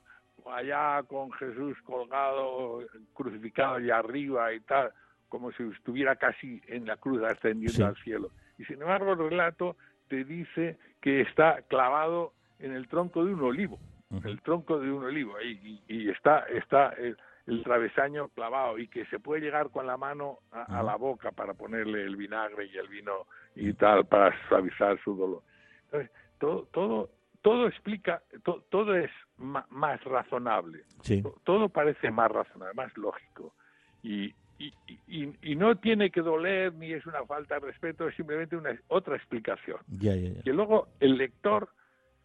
allá 0.46 1.02
con 1.04 1.30
Jesús 1.32 1.76
colgado, 1.82 2.80
crucificado 3.14 3.74
allá 3.76 3.98
arriba 3.98 4.52
y 4.52 4.60
tal, 4.60 4.92
como 5.28 5.52
si 5.52 5.62
estuviera 5.64 6.16
casi 6.16 6.60
en 6.66 6.86
la 6.86 6.96
cruz 6.96 7.22
ascendiendo 7.22 7.72
Sí. 7.76 7.82
al 7.82 7.96
cielo. 7.96 8.30
Y 8.58 8.64
sin 8.64 8.80
embargo 8.82 9.12
el 9.12 9.18
relato 9.30 9.76
te 10.08 10.24
dice 10.24 10.78
que 11.00 11.20
está 11.22 11.62
clavado 11.68 12.32
en 12.58 12.72
el 12.72 12.88
tronco 12.88 13.24
de 13.24 13.34
un 13.34 13.42
olivo 13.42 13.78
el 14.24 14.40
tronco 14.42 14.80
de 14.80 14.90
un 14.90 15.04
olivo 15.04 15.36
ahí 15.36 15.80
y, 15.86 15.94
y 15.96 16.10
está 16.10 16.40
está 16.48 16.88
el, 16.98 17.16
el 17.46 17.62
travesaño 17.62 18.28
clavado 18.30 18.76
y 18.76 18.88
que 18.88 19.06
se 19.06 19.20
puede 19.20 19.40
llegar 19.40 19.70
con 19.70 19.86
la 19.86 19.96
mano 19.96 20.38
a, 20.50 20.82
la 20.82 20.96
boca 20.96 21.30
para 21.30 21.54
ponerle 21.54 22.02
el 22.02 22.16
vinagre 22.16 22.66
y 22.66 22.76
el 22.76 22.88
vino 22.88 23.26
y 23.54 23.72
tal 23.74 24.04
para 24.06 24.34
suavizar 24.48 24.98
su 25.04 25.14
dolor 25.16 25.42
Entonces, 25.84 26.10
todo 26.40 26.66
todo 26.72 27.10
todo 27.40 27.68
explica 27.68 28.20
to- 28.42 28.64
todo 28.68 28.96
es 28.96 29.12
más 29.40 30.02
razonable 30.04 30.84
Sí. 31.02 31.22
Todo 31.44 31.68
parece 31.68 32.10
más 32.10 32.30
razonable 32.30 32.74
más 32.74 32.96
lógico 32.96 33.54
y 34.02 34.34
y, 34.58 34.74
y, 35.06 35.32
y 35.40 35.56
no 35.56 35.76
tiene 35.78 36.10
que 36.10 36.20
doler 36.20 36.74
ni 36.74 36.92
es 36.92 37.06
una 37.06 37.24
falta 37.24 37.54
de 37.54 37.60
respeto 37.68 38.06
es 38.06 38.14
simplemente 38.14 38.56
una 38.56 38.78
otra 38.88 39.16
explicación 39.16 39.78
Ya, 39.88 40.14
ya, 40.14 40.34
ya. 40.34 40.42
que 40.42 40.52
luego 40.52 40.88
el 41.00 41.16
lector 41.16 41.70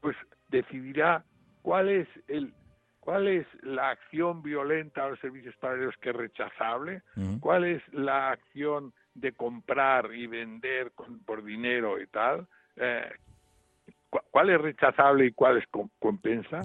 pues 0.01 0.17
decidirá 0.49 1.23
cuál 1.61 1.87
es 1.89 2.07
el 2.27 2.53
cuál 2.99 3.27
es 3.29 3.47
la 3.61 3.91
acción 3.91 4.41
violenta 4.41 5.05
a 5.05 5.09
los 5.11 5.19
servicios 5.19 5.55
paralelos 5.57 5.95
que 6.01 6.09
es 6.09 6.15
rechazable, 6.15 7.03
cuál 7.39 7.63
es 7.63 7.81
la 7.93 8.31
acción 8.31 8.93
de 9.13 9.31
comprar 9.31 10.11
y 10.13 10.25
vender 10.25 10.91
con- 10.93 11.19
por 11.23 11.43
dinero 11.43 12.01
y 12.01 12.07
tal, 12.07 12.47
eh, 12.75 13.07
cuál 14.31 14.49
es 14.49 14.61
rechazable 14.61 15.27
y 15.27 15.31
cuál 15.31 15.57
es 15.57 15.65
compensa. 15.99 16.61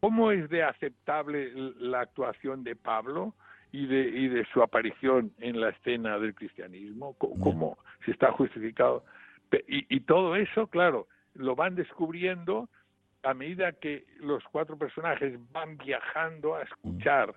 ¿Cómo 0.00 0.30
es 0.30 0.48
de 0.50 0.62
aceptable 0.62 1.52
la 1.78 2.00
actuación 2.00 2.64
de 2.64 2.76
Pablo 2.76 3.34
y 3.72 3.86
de, 3.86 4.00
y 4.08 4.28
de 4.28 4.46
su 4.52 4.62
aparición 4.62 5.32
en 5.38 5.60
la 5.60 5.70
escena 5.70 6.18
del 6.18 6.34
cristianismo? 6.34 7.14
¿Cómo 7.18 7.78
si 8.04 8.10
está 8.10 8.32
justificado? 8.32 9.04
Y, 9.66 9.94
y 9.94 10.00
todo 10.00 10.36
eso, 10.36 10.66
claro, 10.66 11.06
lo 11.34 11.56
van 11.56 11.74
descubriendo 11.74 12.68
a 13.22 13.34
medida 13.34 13.72
que 13.72 14.04
los 14.20 14.44
cuatro 14.50 14.76
personajes 14.76 15.38
van 15.52 15.76
viajando 15.78 16.54
a 16.54 16.62
escuchar 16.62 17.34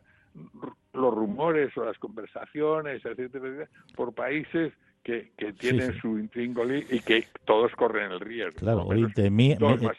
los 0.93 1.13
rumores 1.13 1.75
o 1.77 1.85
las 1.85 1.97
conversaciones, 1.97 3.03
etcétera, 3.03 3.67
por 3.95 4.13
países 4.13 4.73
que, 5.03 5.31
que 5.35 5.53
tienen 5.53 5.93
su 5.99 6.19
intríngoli 6.19 6.85
y 6.89 6.99
que 6.99 7.25
todos 7.45 7.71
corren 7.75 8.11
el 8.11 8.19
riesgo. 8.19 8.59
Claro, 8.59 8.85
Oriente, 8.85 9.29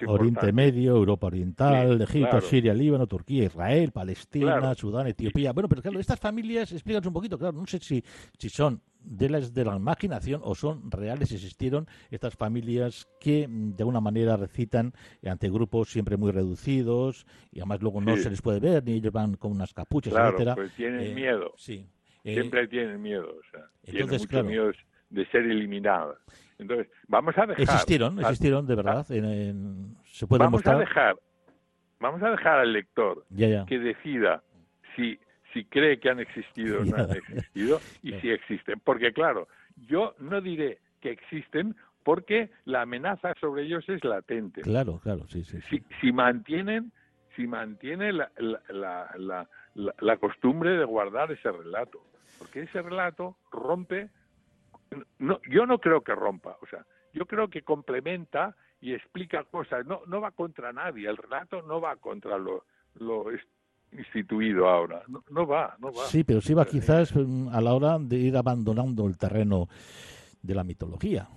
Oriente, 0.07 0.53
Medio, 0.53 0.97
Europa 0.97 1.27
Oriental, 1.27 2.01
Egipto, 2.01 2.41
Siria, 2.41 2.73
Líbano, 2.73 3.07
Turquía, 3.07 3.45
Israel, 3.45 3.91
Palestina, 3.93 4.75
Sudán, 4.75 5.09
Etiopía. 5.09 5.53
Bueno, 5.53 5.69
pero 5.69 5.83
claro, 5.83 5.99
estas 5.99 6.21
familias, 6.21 6.73
explícanos 6.73 7.07
un 7.07 7.13
poquito, 7.13 7.39
claro, 7.39 7.59
no 7.59 7.67
sé 7.67 7.79
si, 7.81 8.03
si 8.39 8.49
son 8.49 8.81
de 9.05 9.29
la, 9.29 9.41
de 9.41 9.65
la 9.65 9.77
imaginación 9.77 10.41
o 10.45 10.55
son 10.55 10.91
reales, 10.91 11.33
existieron 11.33 11.89
estas 12.11 12.37
familias 12.37 13.09
que 13.19 13.49
mm, 13.49 13.75
de 13.75 13.83
alguna 13.83 14.01
manera 14.01 14.37
recitan 14.37 14.93
ante 15.25 15.51
grupos 15.51 15.91
siempre 15.91 16.17
muy 16.17 16.31
reducidos 16.31 17.27
y 17.51 17.59
además 17.59 17.83
luego 17.83 18.01
no 18.01 18.17
se 18.17 18.31
les 18.31 18.41
puede 18.41 18.61
ver 18.61 18.85
ni 18.85 18.93
ellos 18.93 19.13
van 19.13 19.35
con 19.35 19.51
unas 19.51 19.75
capuchas, 19.75 20.13
claro, 20.13 20.29
etcétera. 20.29 20.55
Pues 20.55 20.73
tienen 20.75 21.01
eh, 21.01 21.15
miedo. 21.15 21.53
Sí. 21.57 21.87
Siempre 22.23 22.69
tienen 22.69 23.03
miedo, 23.03 23.27
o 23.27 23.51
sea, 23.51 23.69
entonces, 23.83 24.29
tienen 24.29 24.47
mucho 24.47 24.63
miedo 24.63 24.73
de 25.13 25.27
ser 25.27 25.43
eliminadas. 25.43 26.19
Entonces, 26.59 26.89
vamos 27.09 27.37
a 27.39 27.47
dejar... 27.47 27.63
Existieron, 27.63 28.19
existieron 28.19 28.67
de 28.67 28.75
verdad. 28.75 29.07
En, 29.11 29.97
se 30.05 30.27
puede 30.27 30.41
vamos 30.41 30.59
mostrar... 30.59 30.77
a 30.77 30.79
dejar, 30.81 31.17
vamos 32.01 32.23
a 32.23 32.31
dejar 32.31 32.59
al 32.61 32.73
lector 32.73 33.25
ya, 33.31 33.49
ya. 33.49 33.67
que 33.67 33.79
decida 33.79 34.43
si 34.97 35.19
si 35.53 35.65
cree 35.65 35.99
que 36.01 36.09
han 36.09 36.21
existido 36.21 36.81
o 36.81 36.85
no 36.85 36.97
han 36.97 37.11
existido 37.11 37.81
y 38.03 38.13
si 38.21 38.31
existen. 38.31 38.81
Porque 38.85 39.13
claro, 39.13 39.49
yo 39.77 40.15
no 40.19 40.41
diré 40.41 40.79
que 41.01 41.11
existen 41.11 41.77
porque 42.05 42.51
la 42.65 42.83
amenaza 42.83 43.35
sobre 43.41 43.65
ellos 43.65 43.85
es 43.89 44.03
latente. 44.05 44.63
Claro, 44.63 44.99
claro, 45.03 45.27
sí, 45.29 45.45
sí. 45.45 45.61
Si, 45.71 45.83
si 46.01 46.13
mantienen, 46.13 46.93
si 47.37 47.47
mantiene 47.47 48.13
la, 48.13 48.31
la, 48.39 49.11
la, 49.17 49.49
la, 50.01 50.17
costumbre 50.17 50.71
de 50.71 50.85
guardar 50.85 51.31
ese 51.31 51.51
relato, 51.51 52.05
porque 52.39 52.63
ese 52.63 52.83
relato 52.83 53.37
rompe 53.53 54.11
no, 55.19 55.41
yo 55.51 55.67
no 55.67 55.79
creo 55.79 56.03
que 56.03 56.15
rompa, 56.15 56.57
o 56.61 56.67
sea, 56.67 56.85
yo 57.13 57.27
creo 57.27 57.49
que 57.49 57.63
complementa 57.63 58.57
y 58.81 58.95
explica 58.95 59.45
cosas, 59.45 59.87
no, 59.87 60.01
no 60.07 60.21
va 60.21 60.33
contra 60.33 60.73
nadie, 60.73 61.09
el 61.09 61.17
relato 61.17 61.63
no 61.63 61.81
va 61.81 61.97
contra 61.97 62.39
lo, 62.39 62.65
lo 62.97 63.27
instituido 63.93 64.69
ahora, 64.69 65.03
no, 65.09 65.23
no 65.31 65.47
va, 65.47 65.77
no 65.79 65.93
va. 65.93 66.05
Sí, 66.05 66.25
pero 66.25 66.41
sí 66.41 66.55
va 66.55 66.65
quizás 66.65 67.15
mm, 67.15 67.49
a 67.49 67.61
la 67.61 67.75
hora 67.75 67.99
de 67.99 68.17
ir 68.17 68.37
abandonando 68.37 69.07
el 69.07 69.19
terreno 69.19 69.69
de 70.43 70.55
la 70.55 70.65
mitología. 70.65 71.29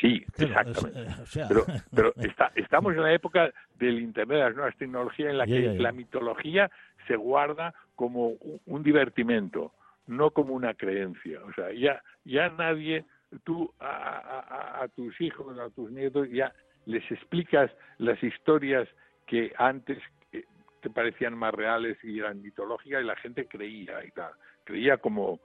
Sí, 0.00 0.24
exactamente. 0.38 1.02
Eh, 1.02 1.44
pero, 1.48 1.64
pero 1.94 2.12
está, 2.16 2.50
estamos 2.54 2.94
en 2.94 3.02
la 3.02 3.12
época 3.12 3.52
del 3.78 4.00
Internet, 4.00 4.38
de 4.38 4.44
las 4.44 4.54
nuevas 4.54 4.76
tecnologías, 4.76 5.30
en 5.30 5.38
la 5.38 5.46
que 5.46 5.60
la 5.78 5.92
mitología 5.92 6.70
se 7.06 7.16
guarda 7.16 7.74
como 7.94 8.34
un 8.66 8.82
divertimento 8.82 9.72
no 10.10 10.30
como 10.32 10.54
una 10.54 10.74
creencia. 10.74 11.40
O 11.44 11.52
sea, 11.52 11.72
ya, 11.72 12.02
ya 12.24 12.48
nadie, 12.50 13.04
tú 13.44 13.72
a, 13.78 14.86
tus 14.96 15.18
hijos, 15.20 15.58
a 15.58 15.70
tus 15.70 15.90
nietos, 15.90 16.28
ya 16.30 16.52
les 16.86 17.08
explicas 17.10 17.70
las 17.98 18.22
historias 18.22 18.88
que 19.26 19.52
antes 19.56 19.98
eh, 20.32 20.44
te 20.82 20.90
parecían 20.90 21.38
más 21.38 21.54
reales 21.54 21.96
y 22.02 22.18
eran 22.18 22.42
mitológicas 22.42 23.02
y 23.02 23.06
la 23.06 23.16
gente 23.16 23.46
creía 23.46 24.04
y 24.04 24.10
tal, 24.10 24.32
creía 24.64 24.96
como, 24.96 25.38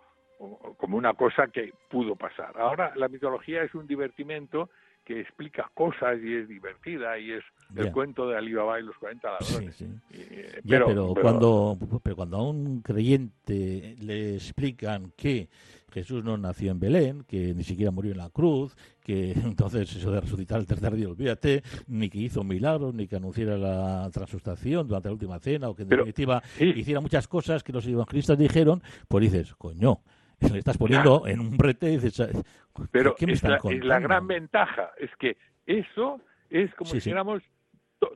como 0.77 0.97
una 0.97 1.13
cosa 1.13 1.47
que 1.47 1.73
pudo 1.89 2.15
pasar. 2.15 2.57
Ahora 2.57 2.91
la 2.95 3.07
mitología 3.07 3.63
es 3.63 3.75
un 3.75 3.85
divertimento 3.85 4.69
que 5.05 5.21
explica 5.21 5.69
cosas 5.73 6.17
y 6.21 6.35
es 6.35 6.47
divertida 6.47 7.17
y 7.19 7.31
es 7.31 7.43
el 7.75 7.91
cuento 7.91 8.27
de 8.27 8.37
Alibaba 8.37 8.79
y 8.79 8.83
los 8.83 8.97
40 8.97 9.31
ladrones. 9.39 9.75
Sí, 9.75 9.87
eh, 10.11 10.61
pero, 10.67 11.13
cuando 11.13 11.77
pero 12.01 12.15
cuando 12.15 12.37
a 12.37 12.49
un 12.49 12.81
creyente 12.81 13.95
le 13.99 14.35
explican 14.35 15.11
que 15.15 15.47
Jesús 15.95 16.23
no 16.25 16.37
nació 16.37 16.71
en 16.71 16.79
Belén, 16.79 17.23
que 17.23 17.53
ni 17.53 17.63
siquiera 17.63 17.89
murió 17.91 18.11
en 18.11 18.17
la 18.17 18.29
cruz, 18.29 18.75
que 19.01 19.31
entonces 19.45 19.95
eso 19.95 20.11
de 20.11 20.19
resucitar 20.19 20.59
el 20.59 20.65
tercer 20.65 20.93
día, 20.95 21.07
olvídate, 21.07 21.63
ni 21.87 22.09
que 22.09 22.17
hizo 22.17 22.43
milagros, 22.43 22.93
ni 22.93 23.07
que 23.07 23.15
anunciara 23.15 23.57
la 23.57 24.09
transustación 24.11 24.87
durante 24.87 25.07
la 25.07 25.13
última 25.13 25.39
cena, 25.39 25.69
o 25.69 25.75
que 25.75 25.83
en 25.83 25.89
definitiva 25.89 26.43
hiciera 26.59 26.99
muchas 26.99 27.27
cosas 27.27 27.63
que 27.63 27.71
los 27.71 27.85
evangelistas 27.87 28.37
dijeron, 28.37 28.81
pues 29.07 29.31
dices, 29.31 29.55
coño, 29.55 30.01
le 30.51 30.59
estás 30.59 30.77
poniendo 30.77 31.27
en 31.27 31.39
un 31.39 31.57
brete 31.57 31.91
y 31.91 31.97
dices, 31.97 32.45
pero 32.91 33.15
es, 33.17 33.43
la, 33.83 33.99
gran 33.99 34.27
ventaja, 34.27 34.91
es 34.97 35.09
que 35.17 35.37
eso 35.65 36.21
es 36.49 36.73
como 36.75 36.89
si 36.91 36.97
dijéramos, 36.97 37.43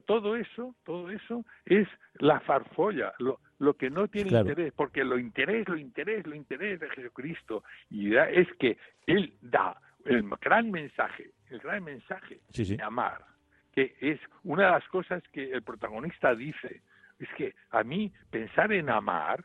todo 0.06 0.36
eso, 0.36 0.76
todo 0.84 1.10
eso 1.10 1.46
es 1.66 1.88
la 2.16 2.40
farfolla, 2.42 3.14
lo, 3.20 3.40
lo 3.60 3.76
que 3.76 3.90
no 3.90 4.08
tiene 4.08 4.38
interés, 4.38 4.74
porque 4.76 5.04
lo 5.04 5.18
interés, 5.18 5.68
lo 5.68 5.78
interés, 5.78 6.26
lo 6.28 6.36
interés 6.36 6.80
de 6.80 6.90
Jesucristo, 6.90 7.64
y 7.90 8.16
es 8.16 8.48
que 8.60 8.78
Él 9.08 9.34
da 9.42 9.80
el 10.06 10.28
gran 10.42 10.72
mensaje, 10.72 11.32
el 11.50 11.60
gran 11.60 11.84
mensaje 11.84 12.40
de 12.54 12.82
amar, 12.82 13.24
que 13.74 13.96
es 14.00 14.20
una 14.44 14.66
de 14.66 14.72
las 14.72 14.88
cosas 14.88 15.24
que 15.32 15.52
el 15.52 15.64
protagonista 15.64 16.36
dice, 16.36 16.82
es 17.20 17.30
que 17.38 17.56
a 17.72 17.84
mí 17.84 18.12
pensar 18.30 18.72
en 18.72 18.90
amar, 18.90 19.44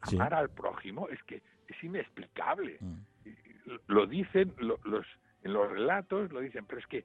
amar 0.00 0.34
al 0.34 0.50
prójimo, 0.50 1.08
es 1.08 1.22
que 1.22 1.42
es 1.72 1.84
inexplicable. 1.84 2.78
Mm. 2.80 2.96
Lo 3.88 4.06
dicen 4.06 4.54
los 4.58 5.06
en 5.42 5.52
los 5.52 5.70
relatos, 5.70 6.32
lo 6.32 6.40
dicen, 6.40 6.64
pero 6.66 6.80
es 6.80 6.86
que 6.86 7.04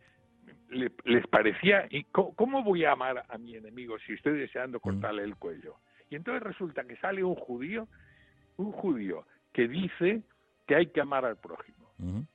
les 0.70 1.28
parecía, 1.28 1.88
¿y 1.90 2.04
cómo, 2.06 2.64
voy 2.64 2.86
a 2.86 2.92
amar 2.92 3.26
a 3.28 3.38
mi 3.38 3.56
enemigo 3.56 3.98
si 4.00 4.14
estoy 4.14 4.38
deseando 4.38 4.78
mm. 4.78 4.82
cortarle 4.82 5.24
el 5.24 5.36
cuello? 5.36 5.76
Y 6.10 6.16
entonces 6.16 6.44
resulta 6.44 6.84
que 6.86 6.96
sale 6.98 7.24
un 7.24 7.36
judío, 7.36 7.88
un 8.58 8.72
judío 8.72 9.26
que 9.54 9.68
dice 9.68 10.22
que 10.66 10.76
hay 10.76 10.88
que 10.88 11.02
amar 11.02 11.26
al 11.26 11.38
prójimo. 11.38 11.78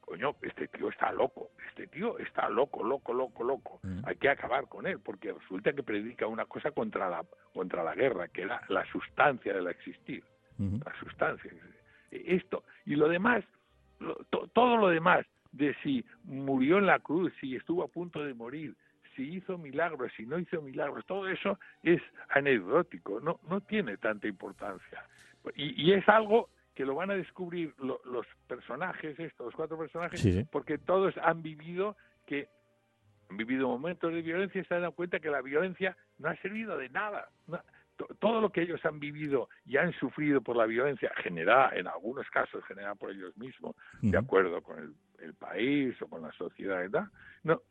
Coño, 0.00 0.34
este 0.42 0.66
tío 0.66 0.88
está 0.88 1.12
loco, 1.12 1.50
este 1.68 1.86
tío 1.86 2.18
está 2.18 2.48
loco, 2.48 2.82
loco, 2.82 3.14
loco, 3.14 3.44
loco. 3.44 3.80
Hay 4.04 4.16
que 4.16 4.28
acabar 4.28 4.66
con 4.68 4.88
él, 4.88 4.98
porque 4.98 5.32
resulta 5.32 5.72
que 5.72 5.84
predica 5.84 6.26
una 6.26 6.46
cosa 6.46 6.72
contra 6.72 7.08
la, 7.08 7.24
contra 7.54 7.84
la 7.84 7.94
guerra, 7.94 8.26
que 8.26 8.42
era 8.42 8.60
la 8.68 8.84
sustancia 8.90 9.54
del 9.54 9.68
existir. 9.68 10.24
La 10.58 10.92
sustancia 10.98 11.50
esto 12.12 12.64
y 12.84 12.96
lo 12.96 13.08
demás, 13.08 13.44
todo 14.52 14.76
lo 14.76 14.88
demás, 14.88 15.26
de 15.52 15.74
si 15.82 16.04
murió 16.24 16.78
en 16.78 16.86
la 16.86 16.98
cruz, 16.98 17.32
si 17.40 17.56
estuvo 17.56 17.82
a 17.82 17.88
punto 17.88 18.24
de 18.24 18.34
morir, 18.34 18.74
si 19.14 19.34
hizo 19.34 19.58
milagros, 19.58 20.10
si 20.16 20.24
no 20.24 20.38
hizo 20.38 20.62
milagros, 20.62 21.04
todo 21.06 21.28
eso 21.28 21.58
es 21.82 22.00
anecdótico, 22.30 23.20
no, 23.20 23.40
no 23.48 23.60
tiene 23.60 23.96
tanta 23.98 24.26
importancia. 24.26 25.04
Y, 25.56 25.92
es 25.92 26.08
algo 26.08 26.48
que 26.74 26.86
lo 26.86 26.94
van 26.94 27.10
a 27.10 27.16
descubrir 27.16 27.74
los 27.78 28.26
personajes, 28.46 29.18
estos 29.18 29.54
cuatro 29.54 29.76
personajes, 29.76 30.46
porque 30.50 30.78
todos 30.78 31.14
han 31.18 31.42
vivido 31.42 31.96
que 32.26 32.48
han 33.28 33.36
vivido 33.36 33.68
momentos 33.68 34.12
de 34.12 34.22
violencia 34.22 34.60
y 34.60 34.64
se 34.64 34.74
han 34.74 34.82
dado 34.82 34.92
cuenta 34.92 35.18
que 35.18 35.30
la 35.30 35.42
violencia 35.42 35.96
no 36.18 36.28
ha 36.28 36.36
servido 36.36 36.78
de 36.78 36.88
nada 36.90 37.28
todo 38.18 38.40
lo 38.40 38.50
que 38.50 38.62
ellos 38.62 38.84
han 38.84 38.98
vivido 38.98 39.48
y 39.64 39.76
han 39.76 39.92
sufrido 39.94 40.40
por 40.40 40.56
la 40.56 40.66
violencia 40.66 41.12
generada, 41.16 41.70
en 41.74 41.86
algunos 41.86 42.28
casos 42.30 42.64
generada 42.64 42.94
por 42.94 43.10
ellos 43.10 43.36
mismos, 43.36 43.76
de 44.00 44.16
acuerdo 44.18 44.62
con 44.62 44.94
el, 45.20 45.34
país 45.34 46.00
o 46.02 46.08
con 46.08 46.22
la 46.22 46.32
sociedad, 46.32 46.78
¿verdad? 46.78 47.06
No, 47.44 47.62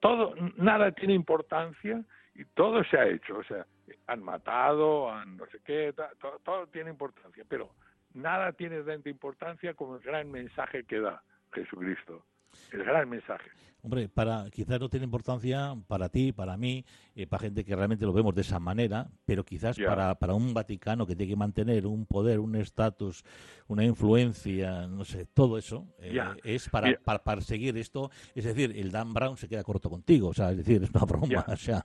todo, 0.00 0.34
nada 0.56 0.92
tiene 0.92 1.14
importancia 1.14 2.04
y 2.34 2.44
todo 2.44 2.84
se 2.84 2.98
ha 2.98 3.06
hecho, 3.06 3.38
o 3.38 3.44
sea, 3.44 3.66
han 4.06 4.22
matado, 4.22 5.10
han 5.10 5.36
no 5.36 5.46
sé 5.46 5.60
qué, 5.64 5.94
todo, 6.20 6.38
todo 6.44 6.66
tiene 6.66 6.90
importancia, 6.90 7.44
pero 7.48 7.70
nada 8.14 8.52
tiene 8.52 8.82
tanta 8.82 9.08
importancia 9.08 9.74
como 9.74 9.96
el 9.96 10.02
gran 10.02 10.30
mensaje 10.30 10.84
que 10.84 11.00
da 11.00 11.22
Jesucristo, 11.52 12.24
el 12.72 12.84
gran 12.84 13.08
mensaje. 13.08 13.50
Hombre, 13.84 14.08
para 14.08 14.48
quizás 14.50 14.78
no 14.78 14.88
tiene 14.88 15.04
importancia 15.04 15.74
para 15.88 16.08
ti, 16.08 16.30
para 16.30 16.56
mí, 16.56 16.84
eh, 17.16 17.26
para 17.26 17.40
gente 17.40 17.64
que 17.64 17.74
realmente 17.74 18.06
lo 18.06 18.12
vemos 18.12 18.32
de 18.32 18.42
esa 18.42 18.60
manera, 18.60 19.08
pero 19.24 19.44
quizás 19.44 19.76
para, 19.76 20.14
para 20.14 20.34
un 20.34 20.54
Vaticano 20.54 21.04
que 21.04 21.16
tiene 21.16 21.32
que 21.32 21.36
mantener 21.36 21.84
un 21.86 22.06
poder, 22.06 22.38
un 22.38 22.54
estatus, 22.54 23.24
una 23.66 23.84
influencia, 23.84 24.86
no 24.86 25.04
sé, 25.04 25.26
todo 25.26 25.58
eso, 25.58 25.88
eh, 25.98 26.16
es 26.44 26.68
para, 26.68 26.96
para, 27.04 27.24
perseguir 27.24 27.76
esto. 27.76 28.12
Es 28.36 28.44
decir, 28.44 28.72
el 28.76 28.92
Dan 28.92 29.12
Brown 29.12 29.36
se 29.36 29.48
queda 29.48 29.64
corto 29.64 29.90
contigo, 29.90 30.28
o 30.28 30.34
sea, 30.34 30.52
es 30.52 30.58
decir, 30.58 30.80
es 30.84 30.90
una 30.90 31.04
broma, 31.04 31.44
o 31.48 31.56
sea, 31.56 31.84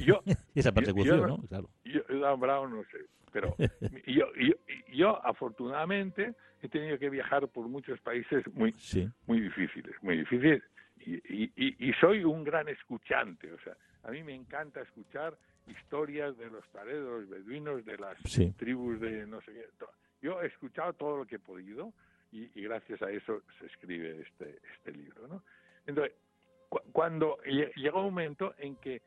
yo, 0.00 0.22
esa 0.54 0.72
persecución, 0.72 1.18
yo, 1.20 1.26
¿no? 1.26 1.42
Claro. 1.42 1.68
Yo, 1.84 2.00
Dan 2.20 2.40
Brown 2.40 2.70
no 2.70 2.82
sé, 2.84 3.04
pero 3.30 3.54
yo, 4.06 4.24
yo, 4.34 4.54
yo 4.94 5.26
afortunadamente 5.26 6.34
he 6.62 6.70
tenido 6.70 6.98
que 6.98 7.10
viajar 7.10 7.46
por 7.48 7.68
muchos 7.68 8.00
países 8.00 8.42
muy, 8.54 8.74
muy 9.26 9.40
difíciles, 9.42 9.94
muy 10.00 10.16
difíciles 10.16 10.62
y, 11.06 11.44
y, 11.56 11.88
y, 11.88 11.92
soy 11.94 12.24
un 12.24 12.44
gran 12.44 12.68
escuchante, 12.68 13.52
o 13.52 13.58
sea, 13.60 13.76
a 14.02 14.10
mí 14.10 14.22
me 14.22 14.34
encanta 14.34 14.80
escuchar 14.80 15.36
historias 15.66 16.36
de 16.36 16.50
los 16.50 16.66
taredos, 16.68 17.20
los 17.20 17.28
beduinos, 17.28 17.84
de 17.84 17.96
las 17.98 18.16
tribus 18.56 19.00
de 19.00 19.26
no 19.26 19.40
sé 19.42 19.52
qué. 19.52 19.66
Yo 20.22 20.40
he 20.42 20.46
escuchado 20.46 20.92
todo 20.94 21.18
lo 21.18 21.26
que 21.26 21.36
he 21.36 21.38
podido 21.38 21.92
y, 22.32 22.50
y 22.54 22.62
gracias 22.62 23.02
a 23.02 23.10
eso 23.10 23.42
se 23.58 23.66
escribe 23.66 24.22
este, 24.22 24.58
este 24.74 24.92
libro, 24.92 25.28
¿no? 25.28 25.42
Entonces, 25.86 26.14
cuando 26.92 27.38
llega 27.44 27.98
un 27.98 28.04
momento 28.06 28.54
en 28.58 28.76
que 28.76 29.02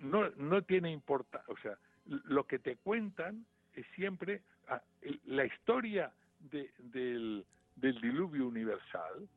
no, 0.00 0.30
no 0.30 0.62
tiene 0.62 0.90
importancia, 0.90 1.52
o 1.52 1.56
sea, 1.58 1.78
lo 2.06 2.44
que 2.44 2.58
te 2.58 2.76
cuentan 2.76 3.46
es 3.74 3.86
siempre 3.94 4.42
ah, 4.68 4.82
la 5.26 5.44
historia 5.44 6.12
de, 6.50 6.70
del, 6.78 7.44
del 7.76 8.00
diluvio 8.00 8.46
universal. 8.46 9.28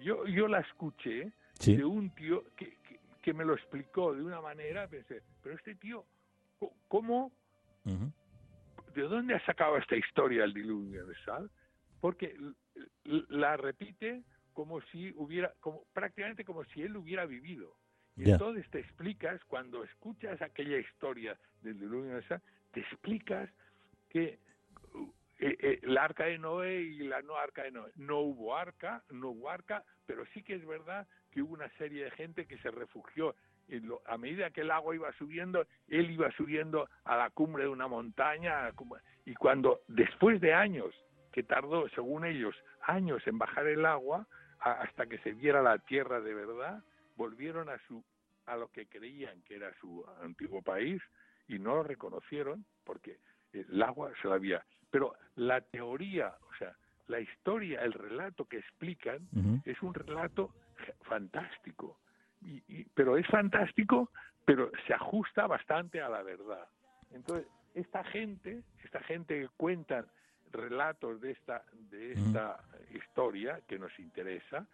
Yo, 0.00 0.26
yo 0.26 0.48
la 0.48 0.60
escuché 0.60 1.32
de 1.64 1.84
un 1.84 2.10
tío 2.10 2.44
que, 2.56 2.76
que, 3.22 3.34
me 3.34 3.44
lo 3.44 3.54
explicó 3.54 4.14
de 4.14 4.22
una 4.22 4.40
manera, 4.40 4.88
pensé, 4.88 5.22
pero 5.42 5.54
este 5.54 5.74
tío, 5.74 6.04
¿cómo? 6.88 7.32
¿De 8.94 9.02
dónde 9.02 9.34
ha 9.34 9.44
sacado 9.44 9.76
esta 9.76 9.96
historia 9.96 10.42
del 10.42 10.54
diluvio 10.54 11.00
universal? 11.00 11.50
Porque 12.00 12.36
la 13.04 13.56
repite 13.56 14.22
como 14.52 14.80
si 14.90 15.12
hubiera, 15.16 15.52
como, 15.60 15.84
prácticamente 15.92 16.44
como 16.44 16.64
si 16.64 16.82
él 16.82 16.96
hubiera 16.96 17.26
vivido. 17.26 17.76
Y 18.16 18.30
entonces 18.30 18.68
te 18.70 18.80
explicas, 18.80 19.40
cuando 19.44 19.84
escuchas 19.84 20.42
aquella 20.42 20.78
historia 20.78 21.38
del 21.62 21.78
diluvio 21.78 22.06
universal, 22.06 22.42
te 22.72 22.80
explicas 22.80 23.48
que 24.08 24.40
eh, 25.38 25.56
eh, 25.60 25.80
la 25.82 26.04
arca 26.04 26.24
de 26.24 26.38
Noé 26.38 26.80
y 26.80 26.98
la 27.00 27.22
no 27.22 27.36
arca 27.36 27.62
de 27.62 27.70
Noé. 27.70 27.90
No 27.96 28.20
hubo 28.20 28.56
arca, 28.56 29.02
no 29.10 29.30
hubo 29.30 29.50
arca, 29.50 29.84
pero 30.06 30.24
sí 30.34 30.42
que 30.42 30.54
es 30.54 30.66
verdad 30.66 31.06
que 31.30 31.42
hubo 31.42 31.54
una 31.54 31.68
serie 31.78 32.04
de 32.04 32.10
gente 32.12 32.46
que 32.46 32.58
se 32.58 32.70
refugió. 32.70 33.34
a 34.06 34.16
medida 34.16 34.50
que 34.50 34.62
el 34.62 34.70
agua 34.70 34.94
iba 34.94 35.12
subiendo, 35.12 35.66
él 35.88 36.10
iba 36.10 36.30
subiendo 36.32 36.88
a 37.04 37.16
la 37.16 37.30
cumbre 37.30 37.64
de 37.64 37.68
una 37.68 37.86
montaña 37.86 38.72
y 39.26 39.34
cuando 39.34 39.80
después 39.88 40.40
de 40.40 40.54
años, 40.54 40.94
que 41.32 41.42
tardó, 41.42 41.88
según 41.90 42.24
ellos, 42.24 42.56
años 42.80 43.22
en 43.26 43.38
bajar 43.38 43.66
el 43.66 43.84
agua, 43.84 44.26
hasta 44.58 45.06
que 45.06 45.18
se 45.18 45.32
viera 45.32 45.62
la 45.62 45.78
tierra 45.78 46.20
de 46.20 46.34
verdad, 46.34 46.82
volvieron 47.16 47.68
a 47.68 47.78
su 47.86 48.02
a 48.46 48.56
lo 48.56 48.68
que 48.68 48.86
creían 48.86 49.42
que 49.42 49.56
era 49.56 49.72
su 49.78 50.04
antiguo 50.22 50.62
país 50.62 51.02
y 51.48 51.58
no 51.58 51.76
lo 51.76 51.82
reconocieron 51.82 52.64
porque 52.84 53.18
el 53.52 53.82
agua 53.82 54.10
se 54.22 54.28
lo 54.28 54.34
había. 54.34 54.64
Pero 54.90 55.14
la 55.36 55.60
teoría, 55.60 56.34
o 56.50 56.54
sea, 56.58 56.74
la 57.08 57.20
historia, 57.20 57.82
el 57.82 57.92
relato 57.92 58.44
que 58.46 58.58
explican 58.58 59.28
es 59.64 59.80
un 59.82 59.94
relato 59.94 60.54
fantástico. 61.02 61.98
Y, 62.42 62.84
pero 62.94 63.16
es 63.16 63.26
fantástico, 63.26 64.10
pero 64.44 64.70
se 64.86 64.94
ajusta 64.94 65.46
bastante 65.46 66.00
a 66.00 66.08
la 66.08 66.22
verdad. 66.22 66.66
Entonces, 67.10 67.46
esta 67.74 68.04
gente, 68.04 68.62
esta 68.84 69.00
gente 69.00 69.40
que 69.40 69.48
cuentan 69.56 70.06
relatos 70.52 71.20
de 71.20 71.32
esta 71.32 71.62
de 71.90 72.12
esta 72.12 72.60
historia 72.94 73.60
que 73.66 73.78
nos 73.78 73.96
interesa, 73.98 74.66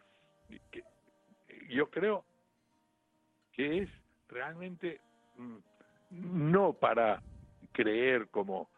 que 0.70 0.84
yo 1.68 1.90
creo 1.90 2.24
que 3.52 3.82
es 3.82 3.90
realmente 4.28 5.00
mm, 5.36 5.56
no 6.10 6.72
para 6.72 7.22
creer 7.72 8.28
como 8.28 8.68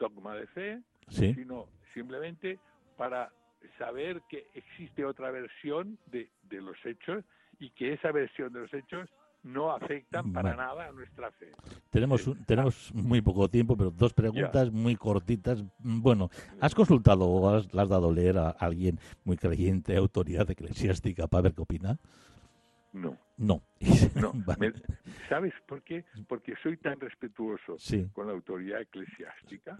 dogma 0.00 0.34
de 0.34 0.46
fe, 0.48 0.80
sino 1.08 1.68
simplemente 1.94 2.58
para 2.96 3.30
saber 3.78 4.22
que 4.28 4.46
existe 4.54 5.04
otra 5.04 5.30
versión 5.30 5.98
de, 6.06 6.28
de, 6.48 6.60
los 6.60 6.76
hechos 6.84 7.24
y 7.60 7.70
que 7.70 7.92
esa 7.92 8.10
versión 8.10 8.52
de 8.52 8.60
los 8.60 8.74
hechos 8.74 9.08
no 9.42 9.72
afectan 9.72 10.32
para 10.32 10.54
nada 10.54 10.88
a 10.88 10.92
nuestra 10.92 11.30
fe. 11.32 11.52
Tenemos, 11.90 12.28
tenemos 12.46 12.92
muy 12.94 13.20
poco 13.22 13.48
tiempo, 13.48 13.76
pero 13.76 13.90
dos 13.90 14.12
preguntas 14.12 14.70
muy 14.70 14.96
cortitas. 14.96 15.64
Bueno, 15.78 16.30
¿has 16.60 16.74
consultado 16.74 17.26
o 17.26 17.48
has, 17.48 17.66
has 17.74 17.88
dado 17.88 18.12
leer 18.12 18.38
a 18.38 18.50
alguien 18.50 18.98
muy 19.24 19.36
creyente, 19.36 19.96
autoridad 19.96 20.50
eclesiástica, 20.50 21.26
para 21.26 21.42
ver 21.42 21.54
qué 21.54 21.62
opina? 21.62 21.98
No. 22.92 23.16
No. 23.36 23.62
¿Sabes 25.28 25.54
por 25.66 25.82
qué? 25.82 26.04
Porque 26.28 26.54
soy 26.62 26.76
tan 26.76 26.98
respetuoso 27.00 27.76
con 28.12 28.26
la 28.26 28.32
autoridad 28.32 28.80
eclesiástica 28.80 29.78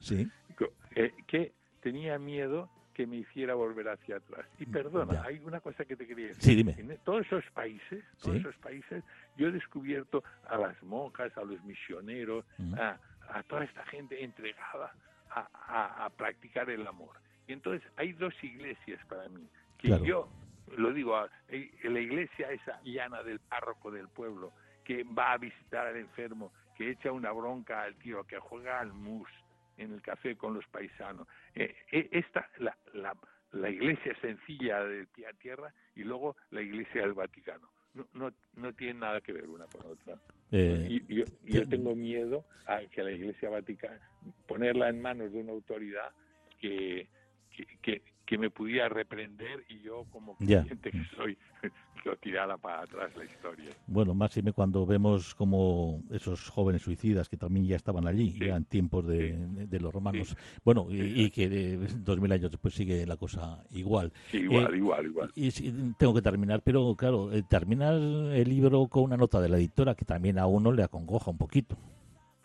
eh, 0.95 1.13
que 1.27 1.53
tenía 1.81 2.19
miedo 2.19 2.71
que 2.95 3.07
me 3.07 3.17
hiciera 3.17 3.55
volver 3.55 3.89
hacia 3.89 4.17
atrás. 4.17 4.47
Y 4.59 4.67
perdona, 4.67 5.23
hay 5.23 5.39
una 5.39 5.61
cosa 5.61 5.85
que 5.85 5.97
te 5.97 6.07
quería 6.07 6.29
decir. 6.29 6.43
Sí, 6.43 6.55
dime. 6.55 6.75
En 6.79 6.99
todos 7.05 7.25
esos 7.27 7.45
países, 7.53 8.05
todos 8.21 8.37
esos 8.37 8.57
países, 8.57 9.03
yo 9.37 9.49
he 9.49 9.53
descubierto 9.53 10.23
a 10.47 10.59
las 10.59 10.83
monjas, 10.83 11.37
a 11.37 11.45
los 11.45 11.63
misioneros, 11.65 12.45
a, 12.77 12.99
toda 13.45 13.65
esta 13.65 13.85
gente 13.87 14.23
entregada 14.23 14.93
a, 15.31 16.11
practicar 16.17 16.69
el 16.71 16.87
amor. 16.87 17.17
Y 17.47 17.53
entonces 17.53 17.89
hay 17.97 18.13
dos 18.13 18.35
iglesias 18.43 19.01
para 19.09 19.29
mí, 19.29 19.49
que 19.79 19.89
yo 20.05 20.29
lo 20.77 20.93
digo, 20.93 21.17
eh, 21.49 21.71
la 21.85 22.01
iglesia 22.01 22.51
esa 22.51 22.81
llana 22.85 23.23
del 23.23 23.41
párroco 23.41 23.91
del 23.91 24.09
pueblo, 24.09 24.53
que 24.85 25.05
va 25.05 25.33
a 25.33 25.39
visitar 25.39 25.87
al 25.87 25.97
enfermo, 25.97 26.53
que 26.77 26.91
echa 26.91 27.13
una 27.13 27.33
bronca 27.33 27.83
al 27.83 27.97
tío, 27.97 28.25
que 28.25 28.39
juega 28.39 28.81
al 28.81 28.93
mus 28.93 29.29
en 29.77 29.93
el 29.93 30.03
café 30.03 30.37
con 30.37 30.55
los 30.55 30.67
paisanos. 30.69 31.27
Eh, 31.55 31.75
eh, 31.93 32.09
esta, 32.13 32.49
la, 32.59 32.77
la, 32.95 33.17
la, 33.53 33.71
iglesia 33.71 34.15
sencilla 34.21 34.85
de 34.85 35.07
pie 35.07 35.27
a 35.27 35.33
tierra 35.33 35.73
y 35.95 36.05
luego 36.05 36.37
la 36.51 36.63
iglesia 36.63 37.03
del 37.03 37.15
Vaticano. 37.15 37.69
No, 37.95 38.07
no, 38.15 38.33
no 38.55 38.73
tienen 38.75 39.01
nada 39.01 39.21
que 39.21 39.33
ver 39.33 39.49
una 39.49 39.67
con 39.67 39.85
otra. 39.85 40.17
y, 40.53 41.03
yo, 41.13 41.25
yo 41.43 41.69
tengo 41.69 41.97
miedo 41.97 42.45
a 42.67 42.81
que 42.81 43.03
la 43.03 43.11
iglesia 43.11 43.51
vaticana, 43.51 44.01
ponerla 44.47 44.89
en 44.91 45.03
manos 45.03 45.33
de 45.33 45.41
una 45.41 45.51
autoridad 45.51 46.13
que, 46.61 47.09
que, 47.51 47.67
que 47.83 48.03
me 48.39 48.51
pudiera 48.51 48.89
reprender 48.89 49.65
y 49.69 49.81
yo 49.81 50.05
como 50.11 50.37
cliente 50.37 50.91
que 50.91 51.05
soy 51.17 51.37
lo 52.05 52.17
tirara 52.17 52.57
para 52.57 52.83
atrás 52.83 53.11
la 53.17 53.25
historia. 53.25 53.71
Bueno, 53.87 54.15
máxime 54.15 54.53
cuando 54.53 54.87
vemos 54.87 55.35
como 55.35 56.03
esos 56.11 56.49
jóvenes 56.49 56.83
suicidas 56.83 57.29
que 57.29 57.37
también 57.37 57.67
ya 57.67 57.77
estaban 57.77 58.07
allí, 58.07 58.33
ya 58.39 58.57
en 58.57 58.65
tiempos 58.65 59.07
de, 59.07 59.37
los 59.81 59.93
romanos, 59.93 60.37
bueno, 60.65 60.87
y, 60.91 61.31
que 61.31 61.79
dos 61.99 62.21
mil 62.21 62.33
años 62.33 62.51
después 62.51 62.75
sigue 62.75 63.07
la 63.07 63.17
cosa 63.17 63.63
igual. 63.71 64.13
igual, 64.33 64.75
eh, 64.75 64.77
igual, 64.77 65.07
igual. 65.07 65.33
Y, 65.35 65.51
tengo 65.99 66.15
que 66.15 66.23
terminar, 66.23 66.63
pero 66.63 66.95
claro, 66.95 67.33
eh, 67.33 67.43
terminas 67.49 67.95
el 67.95 68.49
libro 68.49 68.87
con 68.89 69.05
una 69.05 69.17
nota 69.17 69.41
de 69.41 69.49
la 69.49 69.59
editora 69.59 69.95
que 69.95 70.05
también 70.05 70.39
a 70.39 70.47
uno 70.47 70.73
le 70.73 70.83
acongoja 70.83 71.31
un 71.31 71.39
poquito. 71.39 71.77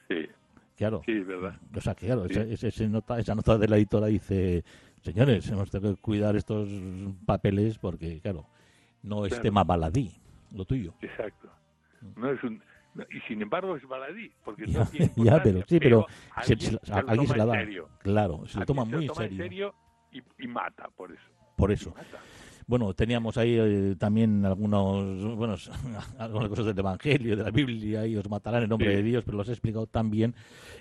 Sí. 0.07 0.27
Claro. 0.75 1.01
Sí, 1.05 1.19
verdad. 1.19 1.57
O 1.73 1.79
sea, 1.79 1.95
que 1.95 2.05
claro, 2.07 2.25
esa, 2.25 2.87
nota, 2.87 3.17
esa 3.17 3.33
nota 3.33 3.57
de 3.57 3.67
la 3.67 3.77
editora 3.77 4.07
dice 4.07 4.63
señores, 5.05 5.47
hemos 5.49 5.69
tenido 5.69 5.95
que 5.95 6.01
cuidar 6.01 6.35
estos 6.35 6.67
papeles 7.25 7.77
porque, 7.77 8.19
claro, 8.21 8.47
no 9.03 9.25
es 9.25 9.39
tema 9.39 9.63
baladí, 9.63 10.11
lo 10.51 10.65
tuyo. 10.65 10.95
Exacto. 11.01 11.49
No 12.15 12.31
es 12.31 12.43
un, 12.43 12.61
y 13.11 13.19
sin 13.27 13.41
embargo 13.41 13.75
es 13.75 13.87
baladí, 13.87 14.31
porque 14.43 14.65
ya, 14.67 14.87
ya 15.15 15.43
pero 15.43 15.63
sí, 15.67 15.79
pero, 15.79 16.07
se, 16.41 16.57
se, 16.57 16.79
alguien 16.91 17.27
se 17.27 17.37
la 17.37 17.45
da. 17.45 17.65
Claro, 17.99 18.47
se 18.47 18.59
lo 18.59 18.65
toma 18.65 18.83
muy 18.83 19.05
en 19.05 19.15
serio. 19.15 19.75
y, 20.11 20.47
mata 20.47 20.89
por 20.95 21.11
eso. 21.11 21.23
Por 21.55 21.71
eso. 21.71 21.93
Bueno, 22.67 22.93
teníamos 22.93 23.37
ahí 23.37 23.57
eh, 23.59 23.95
también 23.97 24.43
algunos, 24.45 25.35
bueno, 25.35 25.55
algunas 26.17 26.49
cosas 26.49 26.65
del 26.65 26.79
Evangelio, 26.79 27.35
de 27.35 27.43
la 27.43 27.51
Biblia, 27.51 28.07
y 28.07 28.15
os 28.15 28.27
matarán 28.29 28.63
en 28.63 28.69
nombre 28.69 28.95
de 28.95 29.03
Dios, 29.03 29.23
pero 29.23 29.37
los 29.37 29.47
he 29.49 29.51
explicado 29.51 29.85
tan 29.85 30.09
bien. 30.09 30.33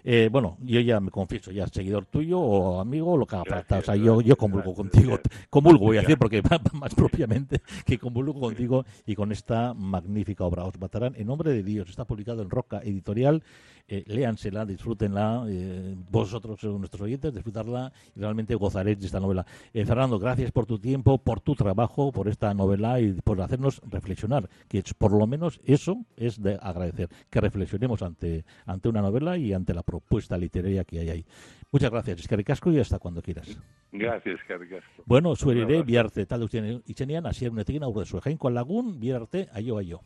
Eh, 0.03 0.29
bueno, 0.33 0.57
yo 0.63 0.81
ya 0.81 1.01
me 1.01 1.11
confieso, 1.11 1.51
ya 1.51 1.67
seguidor 1.67 2.07
tuyo 2.07 2.41
o 2.41 2.81
amigo, 2.81 3.17
lo 3.17 3.27
que 3.27 3.37
haga 3.37 3.45
falta. 3.45 3.79
O 3.79 3.83
sea, 3.83 3.97
yo, 3.97 4.21
yo 4.23 4.37
convulgo 4.37 4.75
contigo, 4.75 5.19
convulgo 5.51 5.87
voy 5.87 5.99
a 5.99 6.01
decir, 6.01 6.17
porque 6.17 6.43
más 6.73 6.95
propiamente 6.95 7.61
que 7.85 7.99
convulgo 7.99 8.41
contigo 8.41 8.85
y 9.07 9.15
con 9.15 9.33
esta 9.33 9.75
magnífica 9.75 10.45
obra. 10.45 10.65
Os 10.65 10.79
matarán 10.81 11.15
en 11.17 11.27
nombre 11.27 11.53
de 11.53 11.63
Dios. 11.63 11.89
Está 11.89 12.05
publicado 12.05 12.43
en 12.43 12.51
Roca 12.51 12.81
Editorial. 12.83 13.43
Eh, 13.87 14.03
léansela, 14.07 14.65
disfrútenla, 14.65 15.45
eh, 15.47 15.95
vosotros, 16.11 16.63
nuestros 16.65 17.03
oyentes, 17.03 17.35
disfrutarla 17.35 17.93
y 18.17 18.21
realmente 18.21 18.55
gozaréis 18.55 18.99
de 18.99 19.07
esta 19.07 19.21
novela. 19.21 19.45
Fernando, 19.73 20.19
gracias 20.19 20.51
por 20.53 20.65
tu 20.65 20.79
tiempo, 20.79 21.19
por 21.19 21.41
tu 21.41 21.55
trabajo 21.55 22.11
por 22.11 22.29
esta 22.29 22.55
novela 22.55 22.99
y 23.01 23.13
por 23.13 23.41
hacernos 23.43 23.83
reflexionar, 23.87 24.49
que 24.69 24.83
por 24.97 25.13
lo 25.13 25.27
menos 25.27 25.61
eso 25.65 26.05
es 26.17 26.41
de 26.43 26.59
agradecer, 26.63 27.11
que 27.29 27.41
reflexionemos 27.41 28.01
ante, 28.03 28.45
ante 28.65 28.89
una 28.89 29.03
novela 29.03 29.37
y 29.37 29.53
ante 29.53 29.75
la 29.75 29.83
propuesta 29.83 30.39
literaria 30.39 30.85
que 30.85 31.01
hay 31.01 31.11
ahí. 31.11 31.27
Muchas 31.71 31.91
gracias, 31.91 32.21
Escaricasco, 32.21 32.73
y 32.73 32.79
hasta 32.79 32.99
cuando 32.99 33.21
quieras. 33.21 33.59
Gracias, 33.93 34.41
Escaricasco. 34.41 35.03
Bueno, 35.05 35.37
sueriré, 35.37 35.83
biarte, 35.83 36.25
tal, 36.25 36.43
y 36.43 36.83
itxenian, 36.87 37.27
hasierunetik 37.27 37.83
aurre 37.83 38.07
zuen, 38.07 38.23
jainko 38.23 38.49
lagun, 38.49 38.99
biarte, 38.99 39.49
aio, 39.53 39.79
aio. 39.79 40.01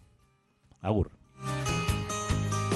Agur. 0.80 1.10